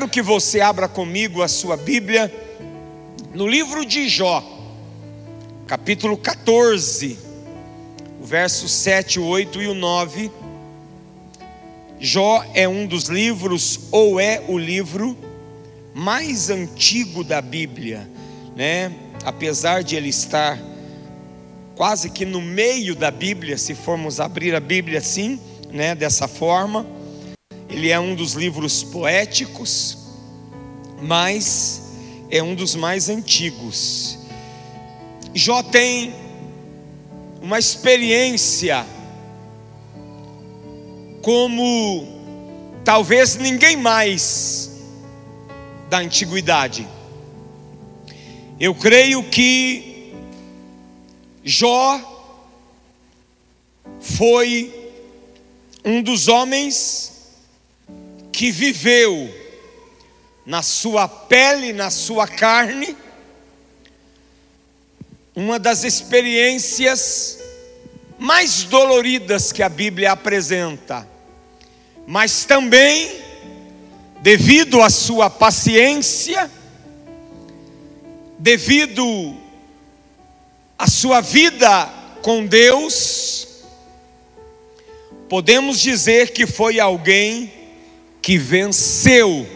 [0.00, 2.32] quero que você abra comigo a sua Bíblia
[3.34, 4.42] no livro de Jó,
[5.66, 7.18] capítulo 14,
[8.18, 10.30] o verso 7, 8 e o 9.
[11.98, 15.14] Jó é um dos livros, ou é o livro
[15.92, 18.08] mais antigo da Bíblia,
[18.56, 18.90] né?
[19.22, 20.58] Apesar de ele estar
[21.76, 25.38] quase que no meio da Bíblia, se formos abrir a Bíblia assim,
[25.70, 26.86] né, dessa forma.
[27.70, 29.96] Ele é um dos livros poéticos,
[31.00, 31.92] mas
[32.28, 34.18] é um dos mais antigos.
[35.32, 36.12] Jó tem
[37.40, 38.84] uma experiência
[41.22, 42.06] como
[42.84, 44.70] talvez ninguém mais
[45.88, 46.88] da antiguidade.
[48.58, 50.12] Eu creio que
[51.44, 52.00] Jó
[54.00, 54.90] foi
[55.84, 57.19] um dos homens
[58.40, 59.30] que viveu
[60.46, 62.96] na sua pele, na sua carne,
[65.36, 67.38] uma das experiências
[68.18, 71.06] mais doloridas que a Bíblia apresenta,
[72.06, 73.12] mas também,
[74.22, 76.50] devido à sua paciência,
[78.38, 79.36] devido
[80.78, 81.90] à sua vida
[82.22, 83.48] com Deus,
[85.28, 87.59] podemos dizer que foi alguém
[88.22, 89.46] que venceu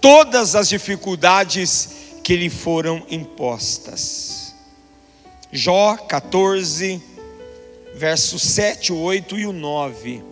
[0.00, 1.90] todas as dificuldades
[2.22, 4.54] que lhe foram impostas.
[5.52, 7.02] Jó 14,
[7.94, 10.22] versos 7, 8 e o 9.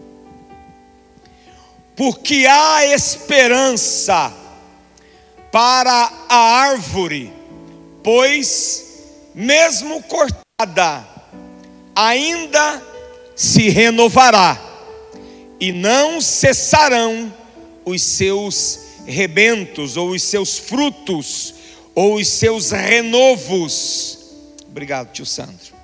[1.96, 4.32] Porque há esperança
[5.50, 7.32] para a árvore,
[8.04, 8.84] pois,
[9.34, 11.06] mesmo cortada,
[11.94, 12.82] ainda
[13.34, 14.67] se renovará,
[15.60, 17.32] e não cessarão
[17.84, 21.54] os seus rebentos, ou os seus frutos,
[21.94, 24.18] ou os seus renovos.
[24.68, 25.76] Obrigado, tio Sandro.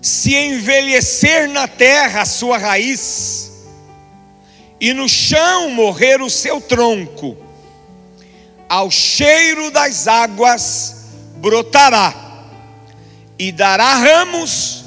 [0.00, 3.50] Se envelhecer na terra a sua raiz,
[4.80, 7.36] e no chão morrer o seu tronco,
[8.68, 11.06] ao cheiro das águas
[11.38, 12.14] brotará,
[13.38, 14.84] e dará ramos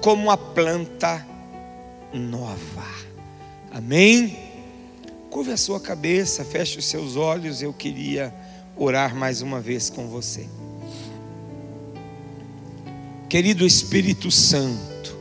[0.00, 1.26] como a planta
[2.12, 2.53] nova.
[3.84, 4.38] Amém?
[5.28, 7.60] Curve a sua cabeça, feche os seus olhos.
[7.60, 8.34] Eu queria
[8.74, 10.48] orar mais uma vez com você.
[13.28, 15.14] Querido Espírito Santo,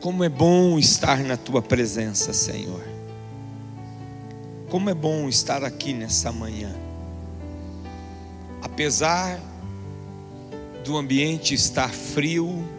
[0.00, 2.86] como é bom estar na tua presença, Senhor.
[4.70, 6.72] Como é bom estar aqui nessa manhã.
[8.62, 9.40] Apesar
[10.84, 12.77] do ambiente estar frio,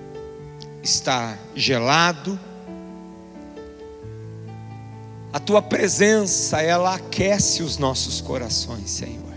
[0.83, 2.39] está gelado,
[5.31, 9.29] a tua presença, ela aquece os nossos corações, Senhor.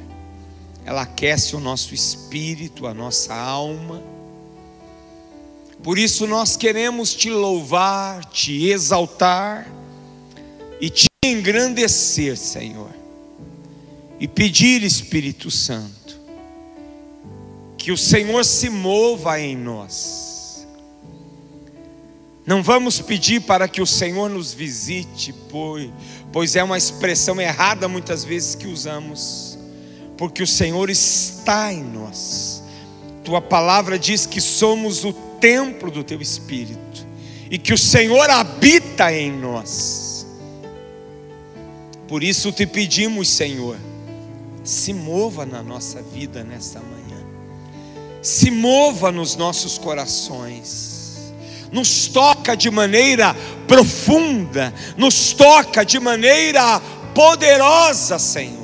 [0.84, 4.02] Ela aquece o nosso espírito, a nossa alma.
[5.82, 9.70] Por isso nós queremos te louvar, te exaltar
[10.80, 12.90] e te engrandecer, Senhor.
[14.18, 16.18] E pedir, Espírito Santo,
[17.76, 20.31] que o Senhor se mova em nós.
[22.46, 25.32] Não vamos pedir para que o Senhor nos visite,
[26.32, 29.56] pois, é uma expressão errada muitas vezes que usamos,
[30.16, 32.62] porque o Senhor está em nós.
[33.24, 37.06] Tua palavra diz que somos o templo do teu Espírito
[37.50, 40.26] e que o Senhor habita em nós.
[42.08, 43.76] Por isso te pedimos, Senhor,
[44.64, 47.02] se mova na nossa vida nesta manhã
[48.22, 51.01] se mova nos nossos corações,
[51.72, 53.34] nos toca de maneira
[53.66, 56.80] profunda, nos toca de maneira
[57.14, 58.62] poderosa, Senhor.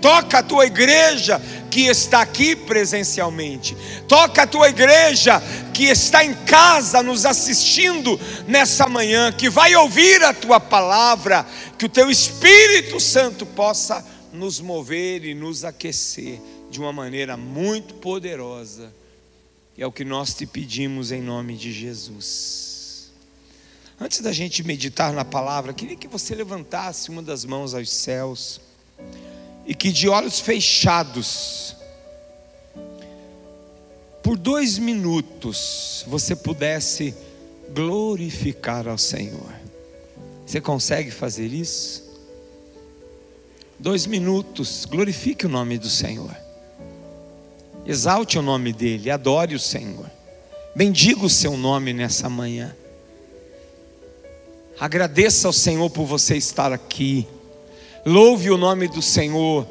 [0.00, 1.40] Toca a tua igreja
[1.70, 3.76] que está aqui presencialmente,
[4.08, 5.40] toca a tua igreja
[5.74, 8.18] que está em casa nos assistindo
[8.48, 11.46] nessa manhã, que vai ouvir a tua palavra,
[11.78, 17.94] que o teu Espírito Santo possa nos mover e nos aquecer de uma maneira muito
[17.94, 18.99] poderosa.
[19.80, 23.10] É o que nós te pedimos em nome de Jesus.
[23.98, 28.60] Antes da gente meditar na palavra, queria que você levantasse uma das mãos aos céus
[29.64, 31.74] e que de olhos fechados,
[34.22, 37.14] por dois minutos, você pudesse
[37.72, 39.50] glorificar ao Senhor.
[40.46, 42.04] Você consegue fazer isso?
[43.78, 46.49] Dois minutos, glorifique o nome do Senhor.
[47.90, 50.08] Exalte o nome dEle, adore o Senhor.
[50.76, 52.72] Bendiga o seu nome nessa manhã.
[54.78, 57.26] Agradeça ao Senhor por você estar aqui.
[58.06, 59.66] Louve o nome do Senhor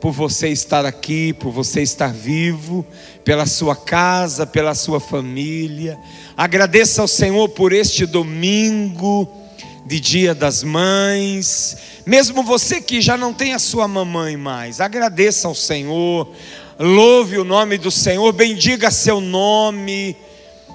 [0.00, 2.86] por você estar aqui, por você estar vivo,
[3.24, 5.98] pela sua casa, pela sua família.
[6.36, 9.28] Agradeça ao Senhor por este domingo
[9.84, 11.76] de Dia das Mães.
[12.06, 16.32] Mesmo você que já não tem a sua mamãe mais, agradeça ao Senhor.
[16.78, 20.16] Louve o nome do Senhor, bendiga seu nome.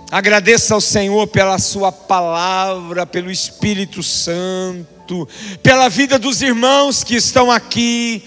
[0.09, 5.27] Agradeça ao Senhor pela Sua palavra, pelo Espírito Santo,
[5.61, 8.23] pela vida dos irmãos que estão aqui,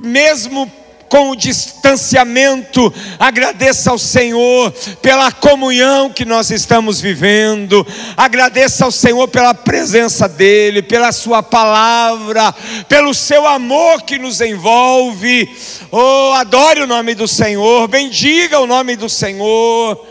[0.00, 0.70] mesmo
[1.08, 4.72] com o distanciamento, agradeça ao Senhor
[5.02, 12.54] pela comunhão que nós estamos vivendo, agradeça ao Senhor pela presença dEle, pela Sua palavra,
[12.88, 15.48] pelo Seu amor que nos envolve.
[15.90, 20.07] Oh, adore o nome do Senhor, bendiga o nome do Senhor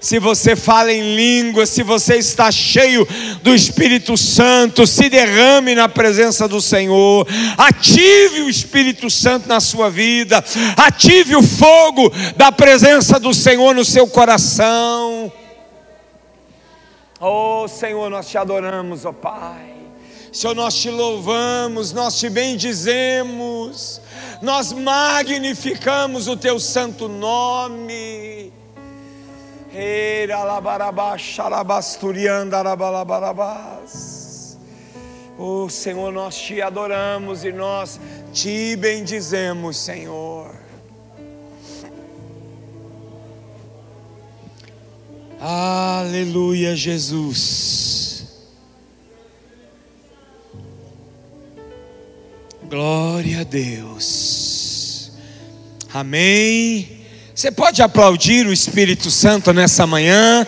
[0.00, 3.06] se você fala em língua, se você está cheio
[3.42, 9.90] do Espírito Santo, se derrame na presença do Senhor, ative o Espírito Santo na sua
[9.90, 10.42] vida,
[10.76, 15.32] ative o fogo da presença do Senhor no seu coração.
[17.20, 19.74] Oh Senhor, nós te adoramos, oh Pai.
[20.32, 24.00] Senhor, nós te louvamos, nós te bendizemos,
[24.40, 28.52] nós magnificamos o teu santo nome.
[35.38, 38.00] O Senhor, nós te adoramos e nós
[38.32, 40.54] te bendizemos, Senhor.
[45.40, 48.26] Aleluia, Jesus.
[52.68, 55.12] Glória a Deus.
[55.94, 56.97] Amém.
[57.38, 60.44] Você pode aplaudir o Espírito Santo nessa manhã?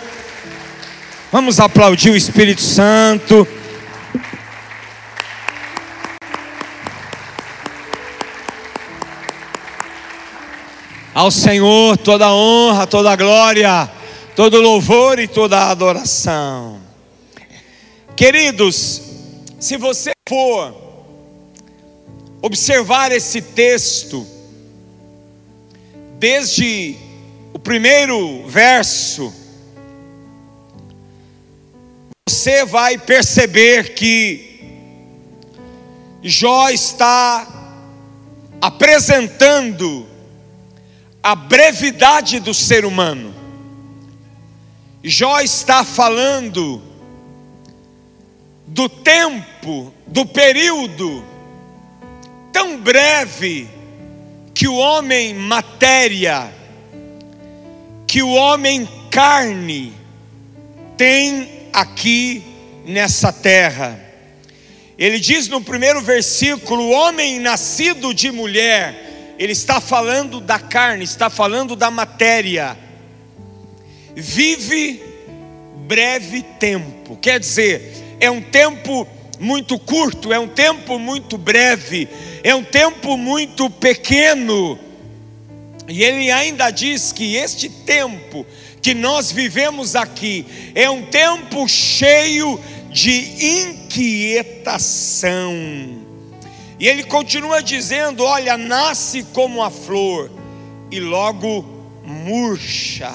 [1.31, 3.47] Vamos aplaudir o Espírito Santo.
[11.15, 13.89] Ao Senhor toda honra, toda glória,
[14.35, 16.81] todo louvor e toda adoração.
[18.17, 19.01] Queridos,
[19.61, 20.75] se você for
[22.43, 24.40] observar esse texto,
[26.21, 26.97] desde
[27.51, 29.33] o primeiro verso,
[32.29, 34.61] você vai perceber que
[36.23, 37.49] Jó está
[38.61, 40.07] apresentando
[41.23, 43.35] a brevidade do ser humano.
[45.03, 46.83] Jó está falando
[48.67, 51.25] do tempo, do período
[52.53, 53.80] tão breve
[54.61, 56.53] que o homem matéria,
[58.07, 59.91] que o homem carne
[60.99, 62.45] tem aqui
[62.85, 63.99] nessa terra.
[64.99, 71.05] Ele diz no primeiro versículo: o homem nascido de mulher, ele está falando da carne,
[71.05, 72.77] está falando da matéria,
[74.15, 75.03] vive
[75.87, 79.09] breve tempo, quer dizer, é um tempo
[79.39, 82.07] muito curto, é um tempo muito breve,
[82.43, 84.79] é um tempo muito pequeno.
[85.89, 88.47] E ele ainda diz que este tempo
[88.81, 92.61] que nós vivemos aqui é um tempo cheio
[92.91, 95.53] de inquietação.
[96.79, 100.31] E ele continua dizendo: Olha, nasce como a flor
[100.91, 101.65] e logo
[102.05, 103.13] murcha,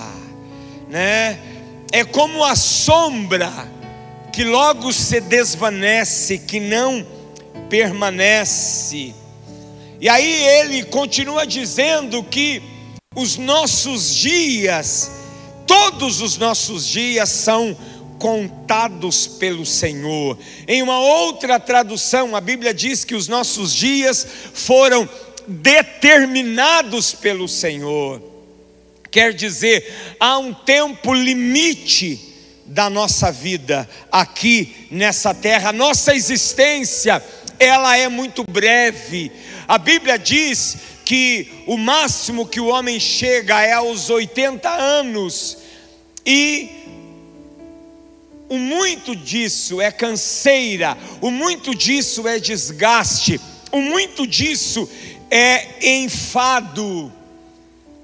[0.90, 1.40] né?
[1.92, 3.52] É como a sombra
[4.32, 7.15] que logo se desvanece, que não
[7.70, 9.14] permanece.
[10.00, 12.62] E aí ele continua dizendo que
[13.16, 15.12] os nossos dias,
[15.66, 17.76] todos os nossos dias são
[18.20, 20.38] contados pelo Senhor.
[20.68, 25.08] Em uma outra tradução, a Bíblia diz que os nossos dias foram
[25.48, 28.22] determinados pelo Senhor.
[29.12, 32.34] Quer dizer, há um tempo limite
[32.66, 35.72] da nossa vida aqui nessa terra.
[35.72, 37.24] Nossa existência,
[37.60, 39.32] ela é muito breve.
[39.68, 45.58] A Bíblia diz que o máximo que o homem chega é aos 80 anos.
[46.26, 46.70] E
[48.50, 53.40] o muito disso é canseira, o muito disso é desgaste,
[53.72, 54.90] o muito disso
[55.30, 57.12] é enfado.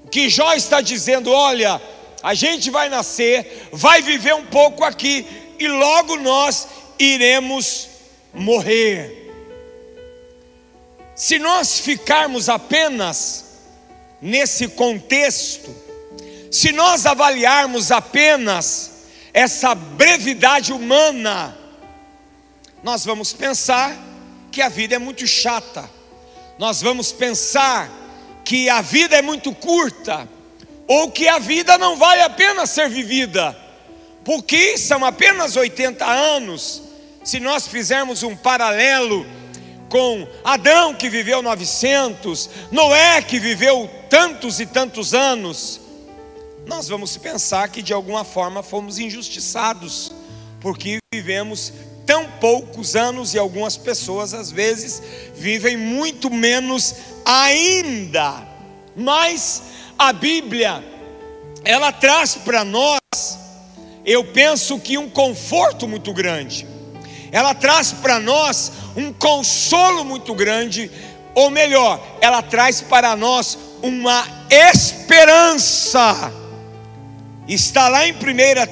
[0.04, 1.80] O que Jó está dizendo, olha,
[2.22, 5.26] a gente vai nascer, vai viver um pouco aqui
[5.58, 6.68] e logo nós
[6.98, 7.88] iremos
[8.32, 9.21] morrer.
[11.14, 13.44] Se nós ficarmos apenas
[14.20, 15.74] nesse contexto,
[16.50, 18.90] se nós avaliarmos apenas
[19.32, 21.56] essa brevidade humana,
[22.82, 23.96] nós vamos pensar
[24.50, 25.88] que a vida é muito chata,
[26.58, 27.90] nós vamos pensar
[28.44, 30.28] que a vida é muito curta,
[30.86, 33.56] ou que a vida não vale a pena ser vivida,
[34.24, 36.82] porque são apenas 80 anos.
[37.24, 39.24] Se nós fizermos um paralelo
[39.92, 45.82] com Adão que viveu 900, Noé que viveu tantos e tantos anos,
[46.66, 50.10] nós vamos pensar que de alguma forma fomos injustiçados,
[50.62, 51.74] porque vivemos
[52.06, 55.02] tão poucos anos e algumas pessoas às vezes
[55.34, 58.48] vivem muito menos ainda.
[58.96, 59.62] Mas
[59.98, 60.82] a Bíblia,
[61.66, 62.98] ela traz para nós,
[64.06, 66.66] eu penso que um conforto muito grande.
[67.32, 70.88] Ela traz para nós um consolo muito grande,
[71.34, 76.30] ou melhor, ela traz para nós uma esperança
[77.48, 78.16] Está lá em 1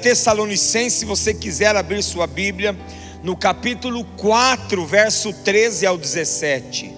[0.01, 2.75] Tessalonicenses, se você quiser abrir sua Bíblia,
[3.21, 6.93] no capítulo 4, verso 13 ao 17.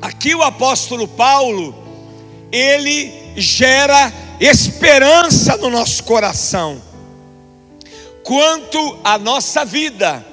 [0.00, 1.74] Aqui o apóstolo Paulo,
[2.50, 6.82] ele gera esperança no nosso coração.
[8.22, 10.24] Quanto à nossa vida,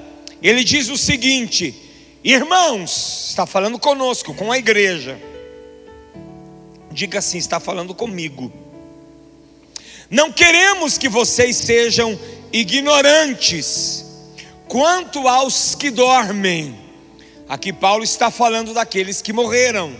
[0.41, 1.75] ele diz o seguinte:
[2.23, 5.19] irmãos, está falando conosco, com a igreja
[6.93, 8.53] Diga assim: está falando comigo.
[10.09, 12.17] Não queremos que vocês sejam
[12.51, 14.05] ignorantes
[14.67, 16.79] quanto aos que dormem.
[17.49, 19.95] Aqui Paulo está falando daqueles que morreram,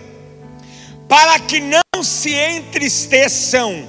[1.10, 3.88] para que não se entristeçam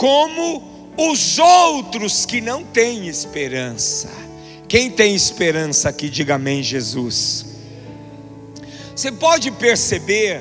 [0.00, 0.62] como
[0.96, 4.08] os outros que não têm esperança.
[4.66, 7.44] Quem tem esperança aqui, diga amém, Jesus.
[8.96, 10.40] Você pode perceber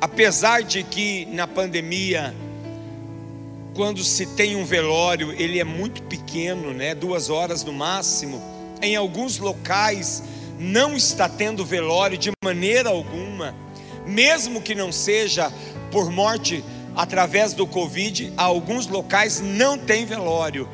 [0.00, 2.34] apesar de que na pandemia,
[3.76, 6.96] quando se tem um velório, ele é muito pequeno, né?
[6.96, 8.42] Duas horas no máximo.
[8.82, 10.20] Em alguns locais
[10.58, 13.54] não está tendo velório de maneira alguma,
[14.04, 15.52] mesmo que não seja
[15.92, 16.64] por morte
[16.98, 20.68] através do Covid, alguns locais não tem velório.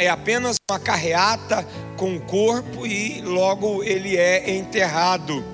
[0.00, 1.64] É apenas uma carreata
[1.96, 5.44] com o corpo e logo ele é enterrado.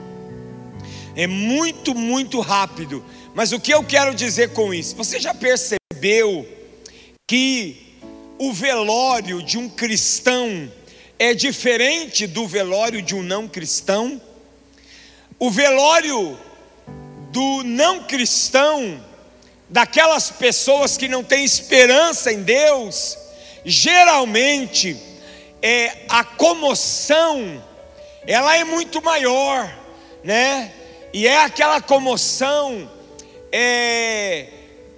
[1.14, 3.04] É muito, muito rápido.
[3.34, 4.96] Mas o que eu quero dizer com isso?
[4.96, 6.48] Você já percebeu
[7.28, 7.98] que
[8.38, 10.72] o velório de um cristão
[11.18, 14.18] é diferente do velório de um não cristão?
[15.38, 16.38] O velório
[17.30, 19.04] do não cristão,
[19.68, 23.18] daquelas pessoas que não têm esperança em Deus,
[23.64, 24.96] geralmente
[25.60, 27.62] é a comoção,
[28.26, 29.72] ela é muito maior,
[30.22, 30.72] né?
[31.12, 32.90] E é aquela comoção
[33.50, 34.48] é,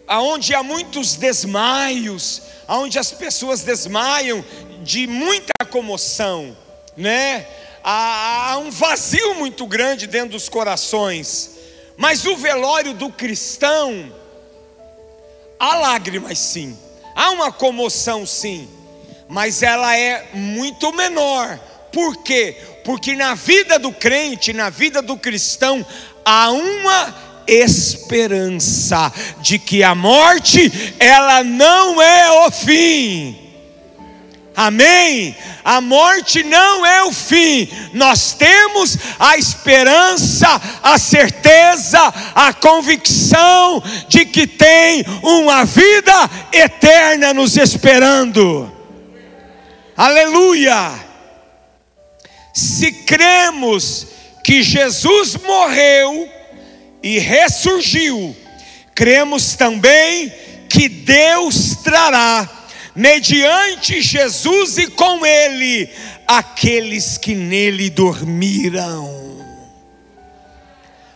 [0.06, 4.44] aonde há muitos desmaios, aonde as pessoas desmaiam
[4.82, 6.56] de muita comoção,
[6.96, 7.46] né?
[7.82, 11.56] Há, há um vazio muito grande dentro dos corações.
[11.96, 14.12] Mas o velório do cristão,
[15.58, 16.76] há lágrimas sim,
[17.14, 18.68] há uma comoção sim,
[19.28, 21.58] mas ela é muito menor.
[21.92, 22.56] Por quê?
[22.84, 25.84] Porque na vida do crente, na vida do cristão,
[26.24, 27.14] há uma
[27.46, 33.47] esperança de que a morte ela não é o fim.
[34.60, 35.36] Amém?
[35.64, 40.48] A morte não é o fim, nós temos a esperança,
[40.82, 42.00] a certeza,
[42.34, 46.12] a convicção de que tem uma vida
[46.52, 48.68] eterna nos esperando.
[49.96, 50.92] Aleluia!
[52.52, 54.08] Se cremos
[54.42, 56.28] que Jesus morreu
[57.00, 58.36] e ressurgiu,
[58.92, 60.32] cremos também
[60.68, 62.57] que Deus trará,
[62.98, 65.88] mediante Jesus e com Ele,
[66.26, 69.08] aqueles que nele dormiram.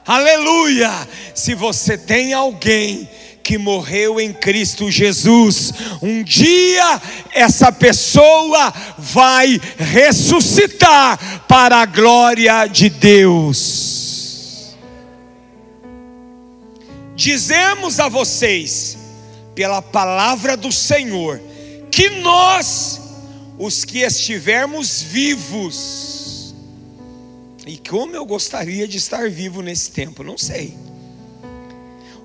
[0.06, 0.90] Aleluia!
[1.34, 3.08] Se você tem alguém
[3.42, 5.72] que morreu em Cristo Jesus.
[6.00, 14.76] Um dia essa pessoa vai ressuscitar para a glória de Deus.
[17.16, 18.96] Dizemos a vocês,
[19.56, 21.40] pela palavra do Senhor,
[21.92, 23.00] que nós,
[23.58, 26.54] os que estivermos vivos,
[27.66, 30.74] e como eu gostaria de estar vivo nesse tempo, não sei.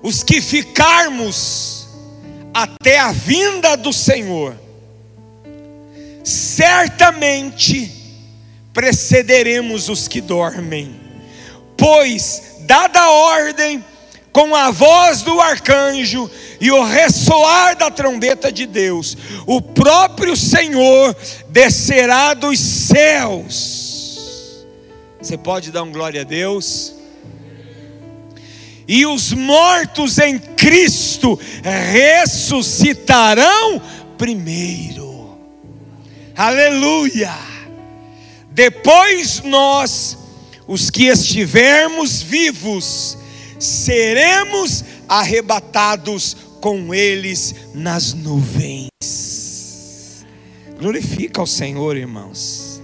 [0.02, 1.86] Os que ficarmos
[2.54, 4.58] até a vinda do Senhor,
[6.24, 7.92] certamente
[8.72, 10.98] precederemos os que dormem,
[11.76, 13.84] pois, dada a ordem,
[14.32, 16.30] com a voz do arcanjo,
[16.60, 19.16] e o ressoar da trombeta de Deus,
[19.46, 21.16] o próprio Senhor
[21.48, 24.66] descerá dos céus.
[25.20, 26.94] Você pode dar um glória a Deus?
[28.86, 31.38] E os mortos em Cristo
[31.92, 33.82] ressuscitarão
[34.16, 35.36] primeiro.
[36.34, 37.34] Aleluia!
[38.50, 40.16] Depois nós,
[40.66, 43.18] os que estivermos vivos,
[43.58, 48.88] seremos arrebatados com eles nas nuvens.
[50.78, 52.80] Glorifica o Senhor, irmãos.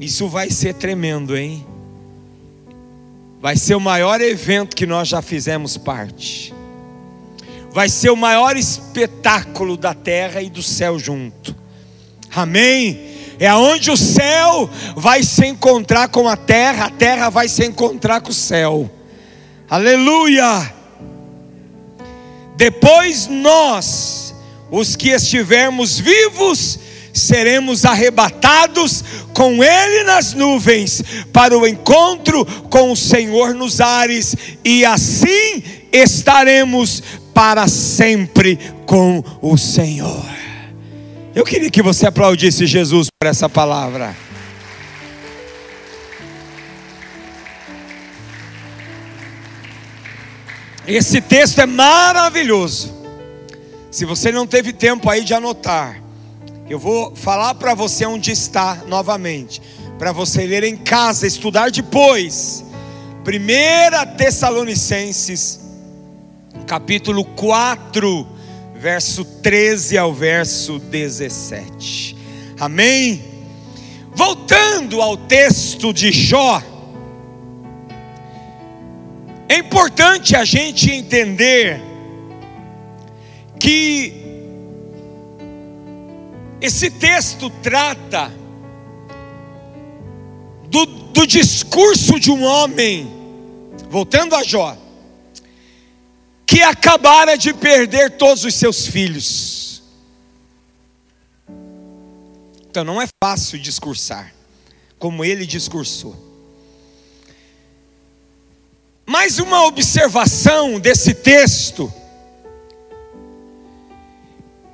[0.00, 1.66] Isso vai ser tremendo, hein?
[3.40, 6.54] Vai ser o maior evento que nós já fizemos parte.
[7.70, 11.54] Vai ser o maior espetáculo da terra e do céu junto.
[12.34, 13.16] Amém?
[13.38, 18.20] É aonde o céu vai se encontrar com a terra, a terra vai se encontrar
[18.20, 18.90] com o céu.
[19.70, 20.72] Aleluia!
[22.56, 24.34] Depois nós,
[24.70, 26.78] os que estivermos vivos,
[27.12, 34.34] seremos arrebatados com Ele nas nuvens, para o encontro com o Senhor nos ares,
[34.64, 37.02] e assim estaremos
[37.34, 40.24] para sempre com o Senhor.
[41.34, 44.16] Eu queria que você aplaudisse Jesus por essa palavra.
[50.88, 52.90] Esse texto é maravilhoso.
[53.90, 56.02] Se você não teve tempo aí de anotar,
[56.66, 59.60] eu vou falar para você onde está novamente,
[59.98, 62.64] para você ler em casa, estudar depois.
[63.22, 65.60] 1 Tessalonicenses,
[66.66, 68.26] capítulo 4,
[68.74, 72.16] verso 13 ao verso 17.
[72.58, 73.22] Amém?
[74.14, 76.62] Voltando ao texto de Jó,
[79.48, 81.80] é importante a gente entender
[83.58, 84.12] que
[86.60, 88.30] esse texto trata
[90.68, 93.10] do, do discurso de um homem,
[93.88, 94.76] voltando a Jó,
[96.44, 99.82] que acabara de perder todos os seus filhos.
[102.68, 104.34] Então não é fácil discursar,
[104.98, 106.27] como ele discursou.
[109.08, 111.90] Mais uma observação desse texto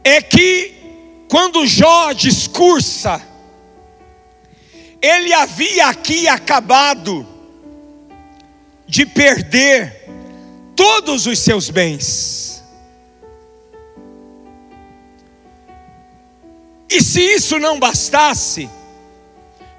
[0.03, 0.75] é que
[1.29, 3.25] quando Jó discursa,
[5.01, 7.25] ele havia aqui acabado
[8.89, 10.05] de perder
[10.75, 12.61] todos os seus bens.
[16.91, 18.69] E se isso não bastasse,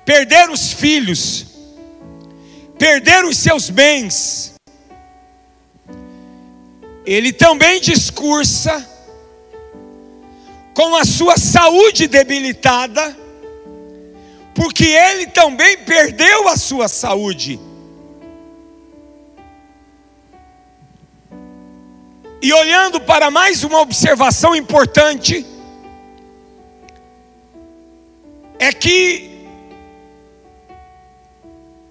[0.05, 1.54] perder os filhos,
[2.77, 4.55] perder os seus bens,
[7.05, 8.85] ele também discursa
[10.73, 13.17] com a sua saúde debilitada,
[14.53, 17.59] porque ele também perdeu a sua saúde.
[22.41, 25.45] E olhando para mais uma observação importante,
[28.59, 29.34] é que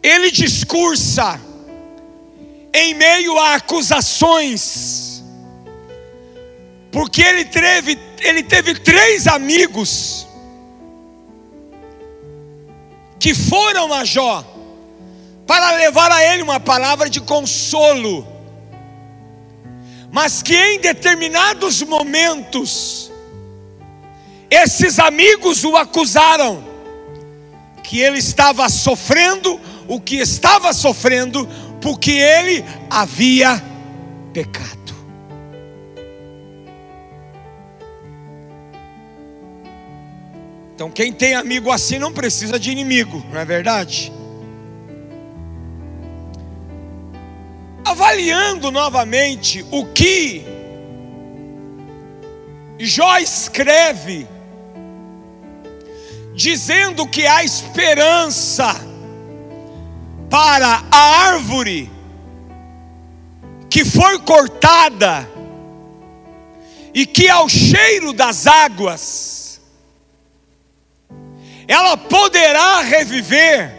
[0.05, 1.41] ele discursa
[2.75, 5.25] em meio a acusações,
[6.93, 10.27] porque ele teve, ele teve três amigos
[13.19, 14.45] que foram a Jó
[15.47, 18.29] para levar a ele uma palavra de consolo,
[20.13, 23.11] mas que em determinados momentos,
[24.51, 26.63] esses amigos o acusaram,
[27.83, 31.49] que ele estava sofrendo o que estava sofrendo,
[31.81, 33.63] porque ele havia
[34.33, 34.85] pecado.
[40.75, 44.13] Então, quem tem amigo assim não precisa de inimigo, não é verdade?
[47.85, 50.45] Avaliando novamente o que
[52.77, 54.27] Jó escreve,
[56.35, 58.75] dizendo que há esperança
[60.35, 61.89] para a árvore
[63.71, 65.31] que foi cortada
[66.93, 69.61] e que ao cheiro das águas
[71.69, 73.73] ela poderá reviver.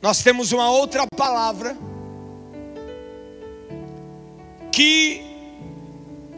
[0.00, 1.76] Nós temos uma outra palavra
[4.70, 5.20] que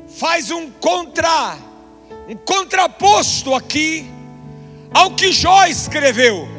[0.08, 1.58] faz um contra
[2.26, 4.10] um contraposto aqui
[4.94, 6.53] ao que Jó escreveu.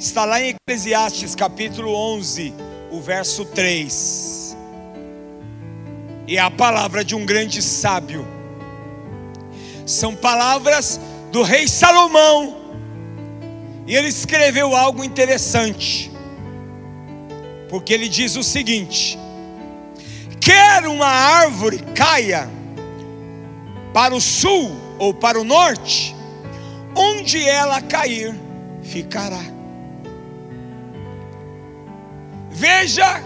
[0.00, 2.54] Está lá em Eclesiastes capítulo 11,
[2.90, 4.56] o verso 3.
[6.26, 8.26] E é a palavra de um grande sábio.
[9.84, 10.98] São palavras
[11.30, 12.56] do rei Salomão.
[13.86, 16.10] E ele escreveu algo interessante.
[17.68, 19.18] Porque ele diz o seguinte:
[20.40, 22.48] quer uma árvore caia
[23.92, 26.16] para o sul ou para o norte,
[26.96, 28.34] onde ela cair,
[28.82, 29.59] ficará.
[32.50, 33.22] Veja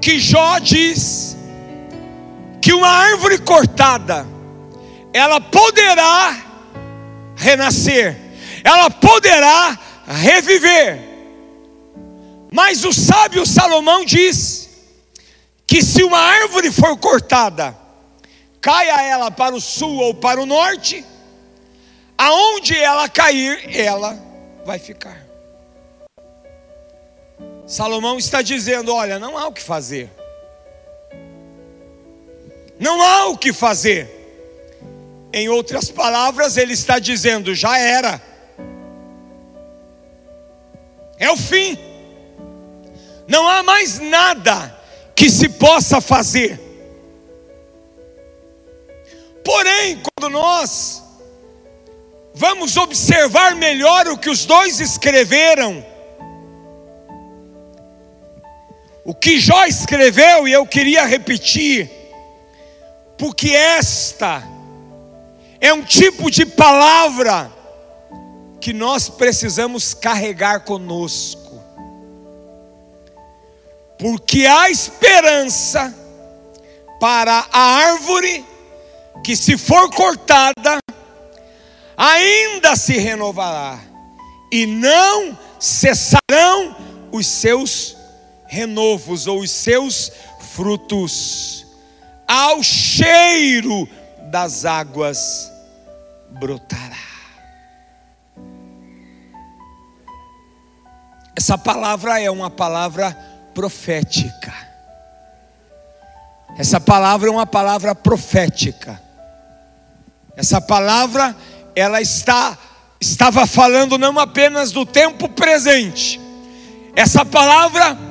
[0.00, 1.36] que Jó diz
[2.60, 4.26] que uma árvore cortada,
[5.12, 6.36] ela poderá
[7.36, 8.16] renascer,
[8.64, 11.08] ela poderá reviver.
[12.50, 14.68] Mas o sábio Salomão diz
[15.66, 17.76] que se uma árvore for cortada,
[18.60, 21.04] caia ela para o sul ou para o norte,
[22.18, 24.18] aonde ela cair, ela
[24.64, 25.29] vai ficar.
[27.70, 30.10] Salomão está dizendo: olha, não há o que fazer.
[32.80, 34.10] Não há o que fazer.
[35.32, 38.20] Em outras palavras, ele está dizendo: já era.
[41.16, 41.78] É o fim.
[43.28, 44.76] Não há mais nada
[45.14, 46.58] que se possa fazer.
[49.44, 51.04] Porém, quando nós
[52.34, 55.86] vamos observar melhor o que os dois escreveram,
[59.10, 61.90] o que Jó escreveu, e eu queria repetir,
[63.18, 64.40] porque esta
[65.60, 67.50] é um tipo de palavra
[68.60, 71.60] que nós precisamos carregar conosco.
[73.98, 75.92] Porque há esperança
[77.00, 78.44] para a árvore
[79.24, 80.78] que, se for cortada,
[81.96, 83.80] ainda se renovará,
[84.52, 86.76] e não cessarão
[87.10, 87.98] os seus
[88.50, 90.10] renovos ou os seus
[90.40, 91.64] frutos.
[92.26, 93.88] Ao cheiro
[94.24, 95.50] das águas
[96.30, 96.96] brotará.
[101.36, 103.16] Essa palavra é uma palavra
[103.54, 104.52] profética.
[106.58, 109.00] Essa palavra é uma palavra profética.
[110.36, 111.36] Essa palavra
[111.74, 112.58] ela está
[113.00, 116.20] estava falando não apenas do tempo presente.
[116.94, 118.09] Essa palavra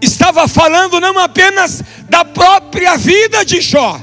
[0.00, 4.00] estava falando não apenas da própria vida de Jó,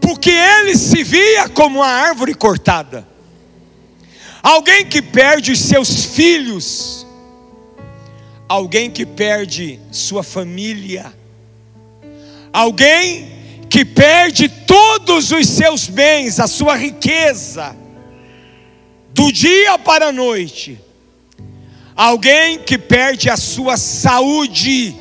[0.00, 3.06] porque ele se via como uma árvore cortada,
[4.42, 7.06] alguém que perde seus filhos,
[8.48, 11.12] alguém que perde sua família,
[12.52, 13.32] alguém
[13.70, 17.74] que perde todos os seus bens, a sua riqueza,
[19.14, 20.78] do dia para a noite
[21.96, 24.96] alguém que perde a sua saúde,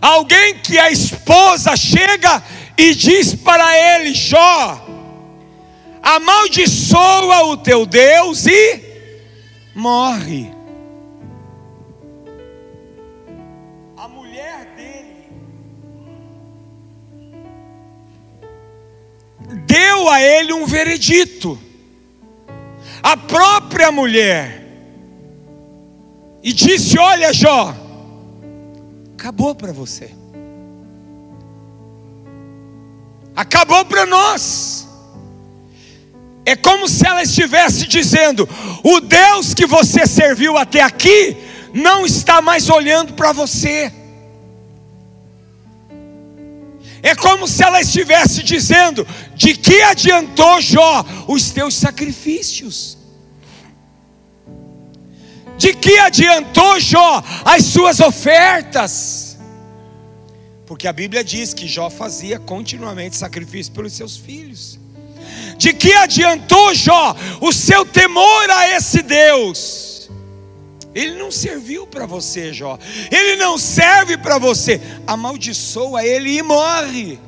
[0.00, 2.42] alguém que a esposa chega
[2.76, 4.86] e diz para ele: Jó,
[6.02, 8.80] amaldiçoa o teu Deus e
[9.74, 10.52] morre.
[13.96, 15.30] A mulher dele
[19.66, 21.58] deu a ele um veredito.
[23.02, 24.61] A própria mulher
[26.42, 27.74] e disse: Olha, Jó,
[29.14, 30.10] acabou para você,
[33.34, 34.88] acabou para nós.
[36.44, 38.48] É como se ela estivesse dizendo:
[38.82, 41.36] o Deus que você serviu até aqui
[41.72, 43.92] não está mais olhando para você.
[47.02, 53.01] É como se ela estivesse dizendo: de que adiantou Jó os teus sacrifícios?
[55.56, 59.38] De que adiantou Jó as suas ofertas?
[60.66, 64.78] Porque a Bíblia diz que Jó fazia continuamente sacrifício pelos seus filhos.
[65.56, 70.10] De que adiantou Jó o seu temor a esse Deus?
[70.94, 72.78] Ele não serviu para você, Jó.
[73.10, 74.80] Ele não serve para você.
[75.06, 77.18] Amaldiçoa ele e morre.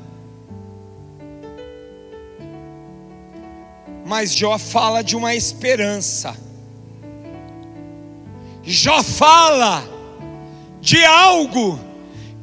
[4.04, 6.36] Mas Jó fala de uma esperança.
[8.66, 9.84] Jó fala
[10.80, 11.78] de algo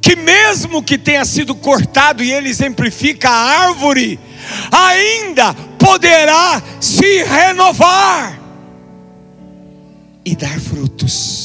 [0.00, 4.18] que, mesmo que tenha sido cortado, e ele exemplifica a árvore,
[4.70, 8.40] ainda poderá se renovar
[10.24, 11.41] e dar frutos.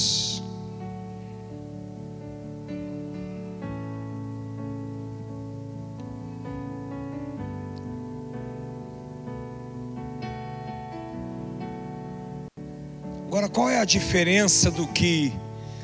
[13.37, 15.31] Agora, qual é a diferença do que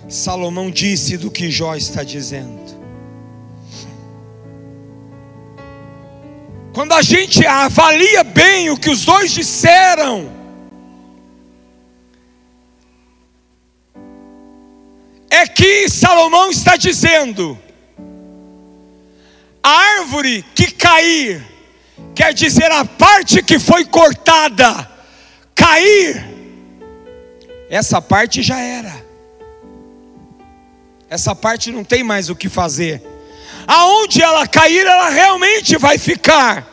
[0.09, 2.59] Salomão disse e do que Jó está dizendo?
[6.73, 10.31] Quando a gente avalia bem o que os dois disseram,
[15.29, 17.55] é que Salomão está dizendo:
[19.61, 21.45] a árvore que cair,
[22.15, 24.89] quer dizer a parte que foi cortada,
[25.53, 26.32] cair,
[27.75, 28.93] essa parte já era,
[31.09, 33.13] essa parte não tem mais o que fazer
[33.67, 36.67] aonde ela cair, ela realmente vai ficar.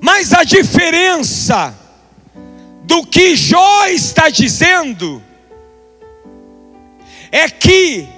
[0.00, 1.74] Mas a diferença
[2.84, 5.22] do que Jó está dizendo
[7.30, 8.08] é que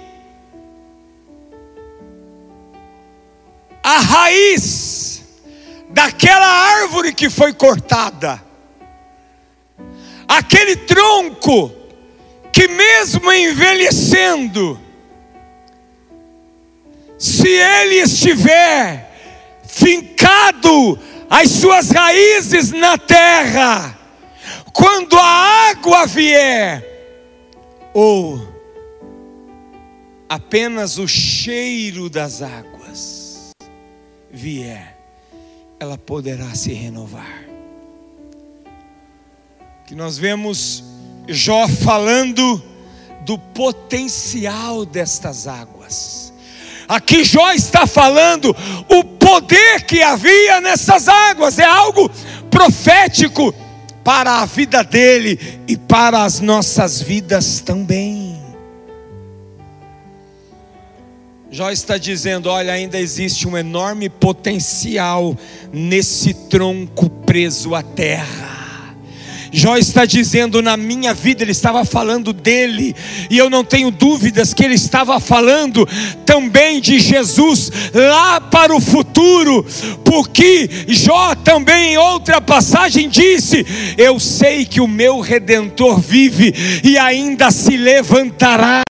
[3.83, 5.23] a raiz
[5.89, 8.41] daquela árvore que foi cortada,
[10.31, 11.73] aquele tronco
[12.53, 14.81] que, mesmo envelhecendo,
[17.19, 19.11] se ele estiver
[19.67, 20.97] fincado
[21.29, 23.99] as suas raízes na terra,
[24.73, 26.87] quando a água vier,
[27.93, 28.41] ou
[30.29, 33.51] apenas o cheiro das águas
[34.31, 34.97] vier,
[35.81, 37.40] ela poderá se renovar.
[39.91, 40.85] Que nós vemos
[41.27, 42.63] Jó falando
[43.27, 46.33] do potencial destas águas
[46.89, 48.55] Aqui Jó está falando
[48.89, 52.09] o poder que havia nessas águas, é algo
[52.49, 53.53] profético
[54.05, 58.41] para a vida dele e para as nossas vidas também.
[61.51, 65.37] Jó está dizendo: olha, ainda existe um enorme potencial
[65.73, 68.60] nesse tronco preso à terra.
[69.53, 72.95] Jó está dizendo na minha vida, ele estava falando dele,
[73.29, 75.89] e eu não tenho dúvidas que ele estava falando
[76.25, 79.67] também de Jesus lá para o futuro,
[80.05, 83.67] porque Jó também em outra passagem disse:
[83.99, 88.83] Eu sei que o meu redentor vive e ainda se levantará.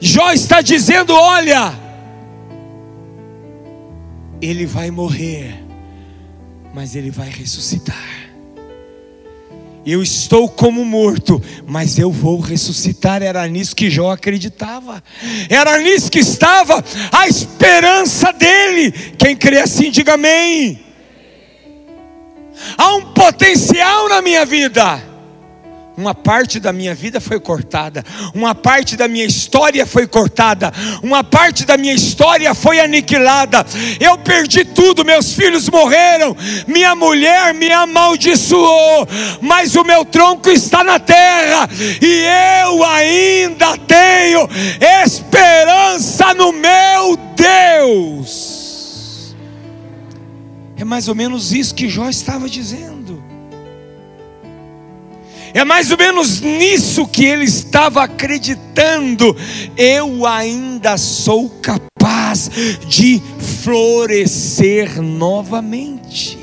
[0.00, 1.72] Jó está dizendo: Olha,
[4.40, 5.59] ele vai morrer
[6.72, 8.30] mas ele vai ressuscitar.
[9.84, 13.22] Eu estou como morto, mas eu vou ressuscitar.
[13.22, 15.02] Era nisso que Jó acreditava,
[15.48, 18.92] era nisso que estava a esperança dele.
[19.16, 20.84] Quem crê assim, diga amém.
[22.76, 25.09] Há um potencial na minha vida
[26.00, 28.02] uma parte da minha vida foi cortada,
[28.34, 33.66] uma parte da minha história foi cortada, uma parte da minha história foi aniquilada.
[34.00, 36.34] Eu perdi tudo, meus filhos morreram,
[36.66, 39.06] minha mulher me amaldiçoou,
[39.42, 41.68] mas o meu tronco está na terra
[42.00, 42.24] e
[42.64, 44.48] eu ainda tenho
[45.04, 49.36] esperança no meu Deus.
[50.78, 52.99] É mais ou menos isso que Jó estava dizendo.
[55.52, 59.36] É mais ou menos nisso que ele estava acreditando.
[59.76, 62.50] Eu ainda sou capaz
[62.86, 63.20] de
[63.62, 66.38] florescer novamente.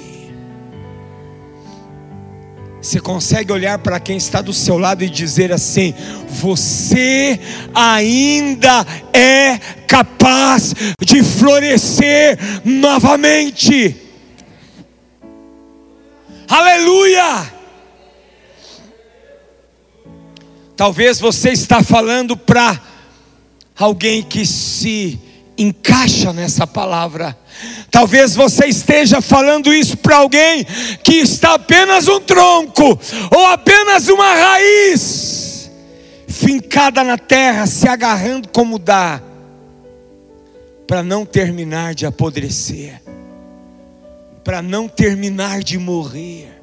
[2.81, 5.93] Você consegue olhar para quem está do seu lado e dizer assim:
[6.29, 7.39] Você
[7.73, 13.95] ainda é capaz de florescer novamente.
[16.47, 17.56] Aleluia!
[20.77, 22.79] Talvez você está falando para
[23.75, 25.19] alguém que se
[25.57, 27.35] encaixa nessa palavra.
[27.89, 30.63] Talvez você esteja falando isso para alguém
[31.03, 32.99] que está apenas um tronco
[33.35, 35.71] ou apenas uma raiz
[36.27, 39.19] fincada na terra, se agarrando como dá,
[40.85, 43.01] para não terminar de apodrecer,
[44.43, 46.56] para não terminar de morrer.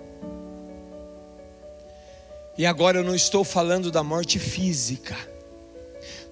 [2.56, 5.16] E agora eu não estou falando da morte física,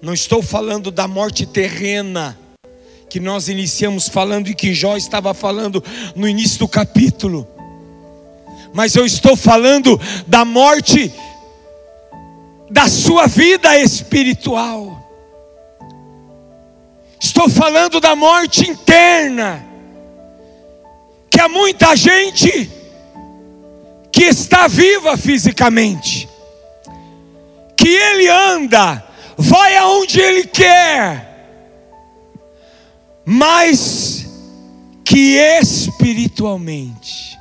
[0.01, 2.39] não estou falando da morte terrena,
[3.09, 5.83] que nós iniciamos falando e que Jó estava falando
[6.15, 7.45] no início do capítulo,
[8.73, 11.13] mas eu estou falando da morte
[12.69, 14.97] da sua vida espiritual,
[17.19, 19.61] estou falando da morte interna,
[21.29, 22.82] que há muita gente
[24.23, 26.29] que está viva fisicamente,
[27.75, 29.05] que ele anda,
[29.37, 31.49] vai aonde ele quer,
[33.25, 34.25] mas
[35.03, 37.37] que espiritualmente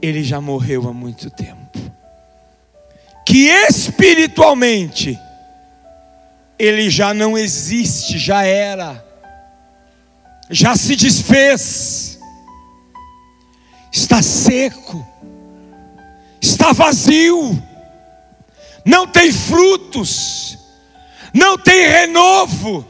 [0.00, 1.78] ele já morreu há muito tempo.
[3.26, 5.20] Que espiritualmente
[6.58, 9.04] ele já não existe, já era,
[10.48, 12.18] já se desfez,
[13.92, 15.12] está seco,
[16.44, 17.60] está vazio,
[18.84, 20.58] não tem frutos,
[21.32, 22.86] não tem renovo,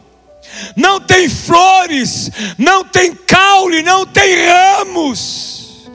[0.76, 5.88] não tem flores, não tem caule, não tem ramos.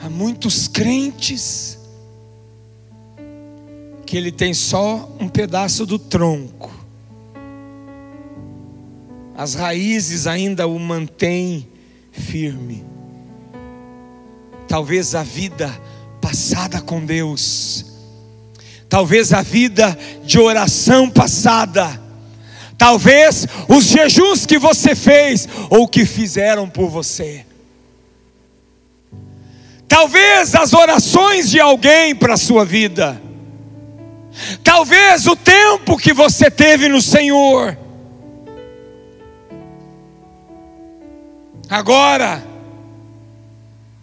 [0.00, 1.78] Há muitos crentes
[4.04, 6.72] que ele tem só um pedaço do tronco.
[9.36, 11.68] As raízes ainda o mantêm
[12.10, 12.91] firme.
[14.72, 15.70] Talvez a vida
[16.18, 17.84] passada com Deus,
[18.88, 22.00] talvez a vida de oração passada,
[22.78, 27.44] talvez os jejuns que você fez ou que fizeram por você.
[29.86, 33.20] Talvez as orações de alguém para a sua vida
[34.64, 37.76] Talvez o tempo que você teve no Senhor.
[41.68, 42.51] Agora,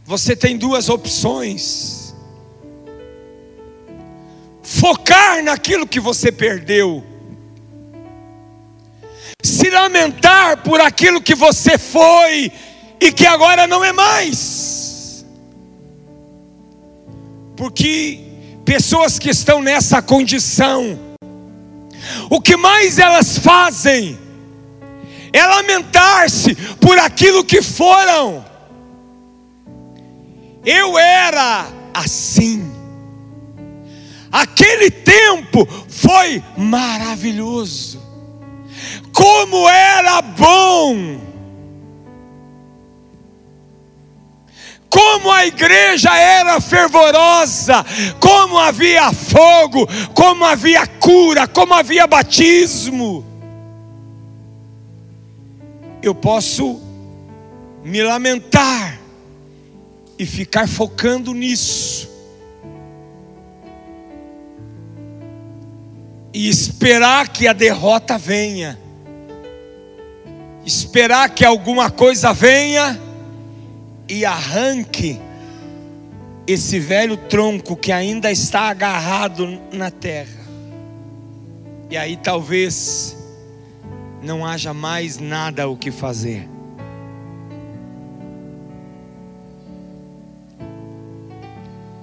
[0.09, 2.15] você tem duas opções:
[4.63, 7.03] focar naquilo que você perdeu,
[9.43, 12.51] se lamentar por aquilo que você foi
[12.99, 15.23] e que agora não é mais,
[17.55, 18.19] porque
[18.65, 20.97] pessoas que estão nessa condição,
[22.31, 24.17] o que mais elas fazem
[25.31, 28.48] é lamentar-se por aquilo que foram.
[30.65, 32.71] Eu era assim.
[34.31, 37.99] Aquele tempo foi maravilhoso.
[39.13, 41.29] Como era bom
[44.89, 47.85] como a igreja era fervorosa,
[48.19, 53.23] como havia fogo, como havia cura, como havia batismo.
[56.01, 56.81] Eu posso
[57.83, 58.98] me lamentar
[60.19, 62.09] e ficar focando nisso.
[66.33, 68.77] E esperar que a derrota venha,
[70.65, 72.99] esperar que alguma coisa venha
[74.07, 75.19] e arranque
[76.45, 80.39] esse velho tronco que ainda está agarrado na terra.
[81.89, 83.17] E aí talvez
[84.21, 86.58] não haja mais nada o que fazer.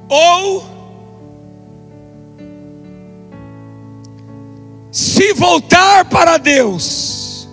[0.08, 0.64] Ou
[4.90, 7.48] se voltar para Deus,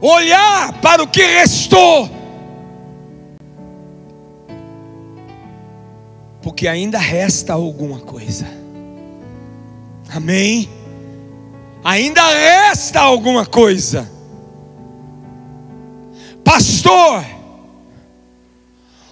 [0.00, 2.18] olhar para o que restou
[6.48, 8.46] porque ainda resta alguma coisa.
[10.12, 10.68] Amém?
[11.84, 14.10] Ainda resta alguma coisa.
[16.42, 17.24] Pastor,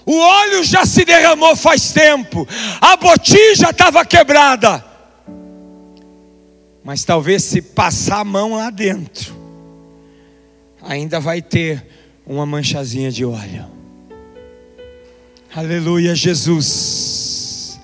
[0.07, 2.47] o óleo já se derramou faz tempo,
[2.81, 4.85] a botija estava quebrada.
[6.85, 9.35] Mas talvez se passar a mão lá dentro,
[10.81, 11.85] ainda vai ter
[12.25, 13.67] uma manchazinha de óleo.
[15.53, 17.81] Aleluia, Jesus.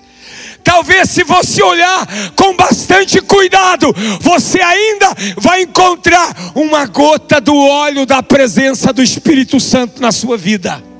[0.63, 2.07] Talvez se você olhar
[2.37, 9.59] com bastante cuidado, você ainda vai encontrar uma gota do óleo da presença do Espírito
[9.59, 10.92] Santo na sua vida.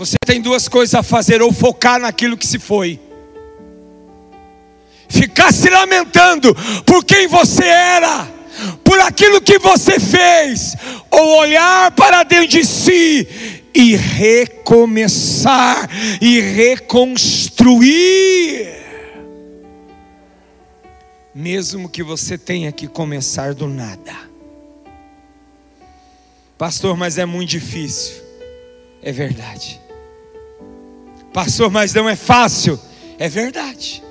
[0.00, 2.98] Você tem duas coisas a fazer: ou focar naquilo que se foi,
[5.10, 6.54] ficar se lamentando
[6.86, 8.26] por quem você era,
[8.82, 10.74] por aquilo que você fez,
[11.10, 13.28] ou olhar para dentro de si
[13.74, 15.86] e recomeçar
[16.18, 17.60] e reconstruir.
[21.34, 24.14] Mesmo que você tenha que começar do nada.
[26.56, 28.14] Pastor, mas é muito difícil.
[29.02, 29.79] É verdade.
[31.32, 32.78] Pastor, mas não é fácil.
[33.18, 34.02] É verdade.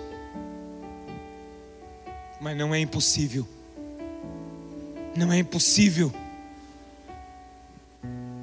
[2.41, 3.47] Mas não é impossível.
[5.15, 6.11] Não é impossível